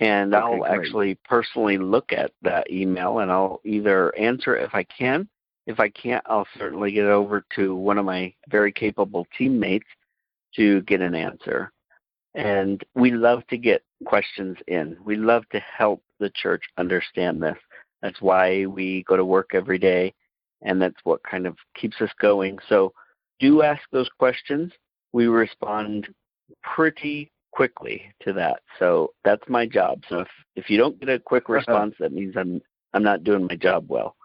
And 0.00 0.34
okay, 0.34 0.44
I'll 0.44 0.58
great. 0.58 0.70
actually 0.70 1.18
personally 1.24 1.78
look 1.78 2.12
at 2.12 2.32
that 2.42 2.70
email 2.70 3.20
and 3.20 3.30
I'll 3.30 3.60
either 3.64 4.14
answer 4.16 4.56
it 4.56 4.64
if 4.64 4.74
I 4.74 4.84
can. 4.84 5.28
If 5.66 5.80
I 5.80 5.88
can't, 5.88 6.22
I'll 6.26 6.46
certainly 6.58 6.92
get 6.92 7.06
over 7.06 7.44
to 7.56 7.74
one 7.74 7.96
of 7.96 8.04
my 8.04 8.34
very 8.50 8.70
capable 8.70 9.26
teammates 9.36 9.86
to 10.56 10.82
get 10.82 11.00
an 11.00 11.14
answer. 11.14 11.72
And 12.34 12.82
we 12.94 13.12
love 13.12 13.46
to 13.48 13.56
get 13.56 13.82
questions 14.04 14.56
in. 14.66 14.96
We 15.04 15.16
love 15.16 15.48
to 15.50 15.60
help 15.60 16.02
the 16.18 16.30
church 16.30 16.64
understand 16.78 17.42
this. 17.42 17.58
That's 18.02 18.20
why 18.20 18.66
we 18.66 19.04
go 19.04 19.16
to 19.16 19.24
work 19.24 19.50
every 19.54 19.78
day, 19.78 20.14
and 20.62 20.82
that's 20.82 21.00
what 21.04 21.22
kind 21.22 21.46
of 21.46 21.56
keeps 21.74 22.00
us 22.00 22.10
going. 22.20 22.58
So 22.68 22.92
do 23.38 23.62
ask 23.62 23.82
those 23.92 24.10
questions. 24.18 24.72
We 25.12 25.26
respond 25.26 26.08
pretty 26.62 27.30
quickly 27.52 28.02
to 28.22 28.32
that. 28.34 28.60
So 28.78 29.14
that's 29.24 29.48
my 29.48 29.66
job. 29.66 30.02
So 30.08 30.20
if, 30.20 30.28
if 30.56 30.70
you 30.70 30.76
don't 30.76 30.98
get 30.98 31.08
a 31.08 31.18
quick 31.18 31.48
response, 31.48 31.94
that 32.00 32.12
means 32.12 32.34
I'm 32.36 32.60
I'm 32.92 33.02
not 33.02 33.24
doing 33.24 33.46
my 33.46 33.56
job 33.56 33.86
well. 33.88 34.16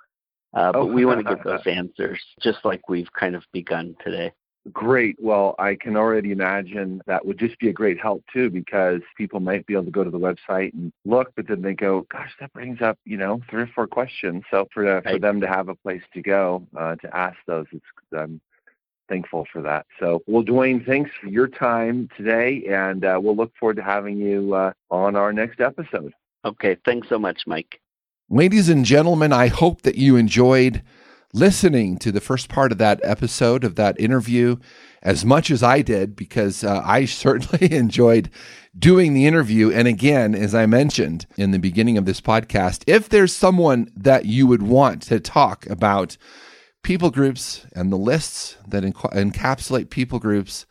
Uh, 0.53 0.71
but 0.71 0.87
we 0.87 1.05
want 1.05 1.19
to 1.19 1.35
get 1.35 1.43
those 1.43 1.65
answers, 1.65 2.19
just 2.41 2.59
like 2.63 2.89
we've 2.89 3.11
kind 3.13 3.35
of 3.35 3.43
begun 3.53 3.95
today. 4.03 4.31
Great. 4.73 5.15
Well, 5.19 5.55
I 5.57 5.75
can 5.75 5.95
already 5.95 6.31
imagine 6.31 7.01
that 7.07 7.25
would 7.25 7.39
just 7.39 7.57
be 7.59 7.69
a 7.69 7.73
great 7.73 7.99
help 7.99 8.23
too, 8.31 8.49
because 8.49 9.01
people 9.17 9.39
might 9.39 9.65
be 9.65 9.73
able 9.73 9.85
to 9.85 9.91
go 9.91 10.03
to 10.03 10.11
the 10.11 10.19
website 10.19 10.73
and 10.73 10.91
look, 11.05 11.31
but 11.35 11.47
then 11.47 11.61
they 11.61 11.73
go, 11.73 12.05
"Gosh, 12.11 12.31
that 12.39 12.51
brings 12.53 12.81
up 12.81 12.99
you 13.05 13.17
know 13.17 13.41
three 13.49 13.63
or 13.63 13.71
four 13.73 13.87
questions." 13.87 14.43
So 14.51 14.67
for 14.73 14.85
uh, 14.85 14.95
right. 14.95 15.13
for 15.13 15.19
them 15.19 15.39
to 15.41 15.47
have 15.47 15.69
a 15.69 15.75
place 15.75 16.03
to 16.13 16.21
go 16.21 16.67
uh, 16.77 16.95
to 16.97 17.17
ask 17.17 17.37
those, 17.47 17.67
it's 17.71 17.85
I'm 18.15 18.41
thankful 19.07 19.47
for 19.51 19.61
that. 19.61 19.87
So, 19.99 20.21
well, 20.27 20.43
Dwayne, 20.43 20.85
thanks 20.85 21.11
for 21.19 21.27
your 21.27 21.47
time 21.47 22.09
today, 22.15 22.63
and 22.69 23.03
uh, 23.03 23.19
we'll 23.21 23.35
look 23.35 23.51
forward 23.59 23.77
to 23.77 23.83
having 23.83 24.17
you 24.17 24.53
uh, 24.53 24.73
on 24.91 25.15
our 25.15 25.33
next 25.33 25.59
episode. 25.59 26.13
Okay. 26.45 26.77
Thanks 26.85 27.09
so 27.09 27.19
much, 27.19 27.41
Mike. 27.47 27.81
Ladies 28.29 28.69
and 28.69 28.85
gentlemen, 28.85 29.33
I 29.33 29.47
hope 29.47 29.81
that 29.81 29.95
you 29.95 30.15
enjoyed 30.15 30.83
listening 31.33 31.97
to 31.97 32.11
the 32.11 32.21
first 32.21 32.49
part 32.49 32.71
of 32.71 32.77
that 32.79 32.99
episode 33.03 33.63
of 33.63 33.75
that 33.75 33.99
interview 33.99 34.57
as 35.01 35.23
much 35.23 35.49
as 35.51 35.63
I 35.63 35.81
did 35.81 36.15
because 36.15 36.63
uh, 36.63 36.81
I 36.83 37.05
certainly 37.05 37.71
enjoyed 37.75 38.29
doing 38.77 39.13
the 39.13 39.25
interview. 39.25 39.71
And 39.71 39.87
again, 39.87 40.35
as 40.35 40.53
I 40.53 40.65
mentioned 40.65 41.25
in 41.37 41.51
the 41.51 41.59
beginning 41.59 41.97
of 41.97 42.05
this 42.05 42.21
podcast, 42.21 42.83
if 42.87 43.09
there's 43.09 43.35
someone 43.35 43.91
that 43.95 44.25
you 44.25 44.47
would 44.47 44.63
want 44.63 45.01
to 45.03 45.19
talk 45.19 45.65
about 45.67 46.17
people 46.83 47.11
groups 47.11 47.65
and 47.73 47.91
the 47.91 47.97
lists 47.97 48.57
that 48.67 48.83
enc- 48.83 49.13
encapsulate 49.13 49.89
people 49.89 50.19
groups, 50.19 50.65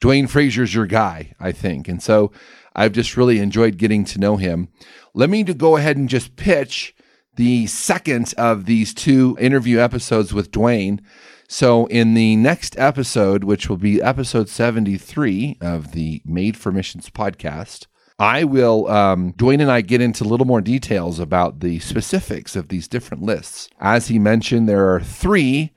Dwayne 0.00 0.28
Frazier's 0.28 0.74
your 0.74 0.86
guy, 0.86 1.34
I 1.40 1.52
think. 1.52 1.88
And 1.88 2.02
so 2.02 2.32
I've 2.74 2.92
just 2.92 3.16
really 3.16 3.38
enjoyed 3.38 3.78
getting 3.78 4.04
to 4.06 4.18
know 4.18 4.36
him. 4.36 4.68
Let 5.14 5.30
me 5.30 5.42
go 5.42 5.76
ahead 5.76 5.96
and 5.96 6.08
just 6.08 6.36
pitch 6.36 6.94
the 7.36 7.66
second 7.66 8.34
of 8.36 8.64
these 8.64 8.92
two 8.92 9.36
interview 9.40 9.78
episodes 9.78 10.34
with 10.34 10.50
Dwayne. 10.50 11.00
So, 11.48 11.86
in 11.86 12.14
the 12.14 12.34
next 12.36 12.76
episode, 12.78 13.44
which 13.44 13.68
will 13.68 13.76
be 13.76 14.02
episode 14.02 14.48
73 14.48 15.58
of 15.60 15.92
the 15.92 16.20
Made 16.24 16.56
for 16.56 16.72
Missions 16.72 17.08
podcast, 17.08 17.86
I 18.18 18.44
will, 18.44 18.88
um, 18.88 19.32
Dwayne 19.34 19.60
and 19.60 19.70
I 19.70 19.82
get 19.82 20.00
into 20.00 20.24
a 20.24 20.26
little 20.26 20.46
more 20.46 20.62
details 20.62 21.18
about 21.20 21.60
the 21.60 21.78
specifics 21.80 22.56
of 22.56 22.68
these 22.68 22.88
different 22.88 23.22
lists. 23.22 23.68
As 23.78 24.08
he 24.08 24.18
mentioned, 24.18 24.68
there 24.68 24.92
are 24.92 25.00
three 25.00 25.72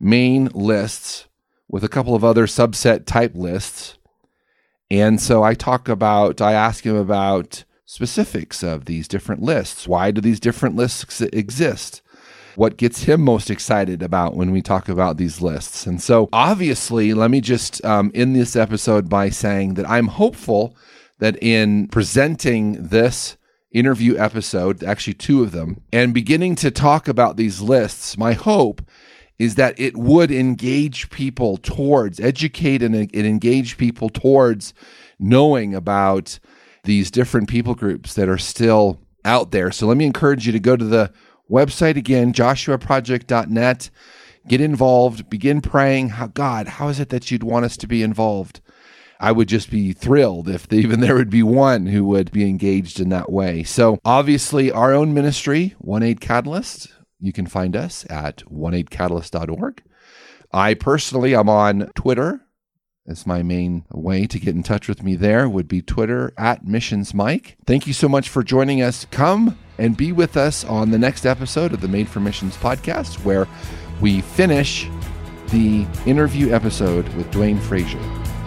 main 0.00 0.46
lists 0.46 1.28
with 1.68 1.84
a 1.84 1.88
couple 1.88 2.14
of 2.14 2.24
other 2.24 2.46
subset 2.46 3.06
type 3.06 3.34
lists. 3.34 3.98
And 4.90 5.20
so 5.20 5.42
I 5.42 5.54
talk 5.54 5.88
about, 5.88 6.40
I 6.40 6.52
ask 6.52 6.84
him 6.84 6.96
about 6.96 7.64
specifics 7.86 8.62
of 8.62 8.84
these 8.84 9.08
different 9.08 9.42
lists. 9.42 9.88
Why 9.88 10.10
do 10.10 10.20
these 10.20 10.40
different 10.40 10.76
lists 10.76 11.20
exist? 11.20 12.02
What 12.56 12.76
gets 12.76 13.04
him 13.04 13.20
most 13.22 13.50
excited 13.50 14.02
about 14.02 14.34
when 14.34 14.50
we 14.50 14.60
talk 14.60 14.88
about 14.88 15.16
these 15.16 15.40
lists? 15.40 15.86
And 15.86 16.02
so, 16.02 16.28
obviously, 16.32 17.14
let 17.14 17.30
me 17.30 17.40
just 17.40 17.84
um, 17.84 18.10
end 18.14 18.34
this 18.34 18.56
episode 18.56 19.08
by 19.08 19.30
saying 19.30 19.74
that 19.74 19.88
I'm 19.88 20.08
hopeful 20.08 20.76
that 21.18 21.40
in 21.42 21.88
presenting 21.88 22.88
this 22.88 23.36
interview 23.72 24.16
episode, 24.16 24.82
actually 24.82 25.14
two 25.14 25.42
of 25.42 25.52
them, 25.52 25.82
and 25.92 26.14
beginning 26.14 26.56
to 26.56 26.70
talk 26.70 27.08
about 27.08 27.36
these 27.36 27.60
lists, 27.60 28.16
my 28.16 28.32
hope 28.32 28.82
is 29.38 29.56
that 29.56 29.78
it 29.78 29.96
would 29.96 30.30
engage 30.30 31.10
people 31.10 31.58
towards, 31.58 32.18
educate 32.18 32.82
and, 32.82 32.94
and 32.94 33.14
engage 33.14 33.76
people 33.76 34.08
towards 34.08 34.72
knowing 35.18 35.74
about 35.74 36.38
these 36.86 37.10
different 37.10 37.48
people 37.48 37.74
groups 37.74 38.14
that 38.14 38.28
are 38.28 38.38
still 38.38 39.00
out 39.24 39.50
there. 39.50 39.70
So 39.70 39.86
let 39.86 39.96
me 39.96 40.06
encourage 40.06 40.46
you 40.46 40.52
to 40.52 40.60
go 40.60 40.76
to 40.76 40.84
the 40.84 41.12
website 41.50 41.96
again, 41.96 42.32
joshuaproject.net. 42.32 43.90
Get 44.48 44.60
involved, 44.60 45.28
begin 45.28 45.60
praying. 45.60 46.10
How, 46.10 46.28
God, 46.28 46.68
how 46.68 46.88
is 46.88 47.00
it 47.00 47.08
that 47.10 47.30
you'd 47.30 47.42
want 47.42 47.64
us 47.64 47.76
to 47.78 47.86
be 47.86 48.02
involved? 48.02 48.60
I 49.18 49.32
would 49.32 49.48
just 49.48 49.70
be 49.70 49.92
thrilled 49.92 50.48
if 50.48 50.72
even 50.72 51.00
there 51.00 51.14
would 51.14 51.30
be 51.30 51.42
one 51.42 51.86
who 51.86 52.04
would 52.04 52.30
be 52.30 52.48
engaged 52.48 53.00
in 53.00 53.08
that 53.08 53.32
way. 53.32 53.62
So, 53.62 53.98
obviously, 54.04 54.70
our 54.70 54.92
own 54.92 55.14
ministry, 55.14 55.74
One 55.78 56.02
Eight 56.02 56.20
Catalyst, 56.20 56.88
you 57.18 57.32
can 57.32 57.46
find 57.46 57.74
us 57.74 58.06
at 58.10 58.44
oneeightcatalyst.org. 58.44 59.82
I 60.52 60.74
personally, 60.74 61.34
I'm 61.34 61.48
on 61.48 61.90
Twitter. 61.94 62.45
That's 63.06 63.26
my 63.26 63.42
main 63.42 63.84
way 63.90 64.26
to 64.26 64.38
get 64.38 64.54
in 64.54 64.62
touch 64.62 64.88
with 64.88 65.02
me 65.02 65.14
there 65.14 65.48
would 65.48 65.68
be 65.68 65.80
Twitter 65.80 66.32
at 66.36 66.66
Missions 66.66 67.14
Mike. 67.14 67.56
Thank 67.64 67.86
you 67.86 67.92
so 67.92 68.08
much 68.08 68.28
for 68.28 68.42
joining 68.42 68.82
us. 68.82 69.06
Come 69.10 69.58
and 69.78 69.96
be 69.96 70.10
with 70.10 70.36
us 70.36 70.64
on 70.64 70.90
the 70.90 70.98
next 70.98 71.24
episode 71.24 71.72
of 71.72 71.80
the 71.80 71.88
Made 71.88 72.08
for 72.08 72.20
Missions 72.20 72.56
podcast, 72.56 73.24
where 73.24 73.46
we 74.00 74.20
finish 74.20 74.88
the 75.50 75.86
interview 76.04 76.52
episode 76.52 77.08
with 77.10 77.30
Dwayne 77.30 77.60
Frazier. 77.60 78.00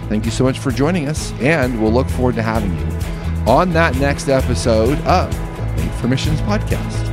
Thank 0.10 0.26
you 0.26 0.32
so 0.32 0.44
much 0.44 0.60
for 0.60 0.72
joining 0.72 1.08
us, 1.08 1.32
and 1.40 1.82
we'll 1.82 1.94
look 1.94 2.10
forward 2.10 2.36
to 2.36 2.42
having 2.42 2.78
you 2.78 2.86
on 3.50 3.72
that 3.72 3.96
next 3.96 4.28
episode 4.28 4.98
of 5.06 5.34
the 5.56 5.84
Made 5.84 5.92
for 5.96 6.08
Missions 6.08 6.42
podcast. 6.42 7.09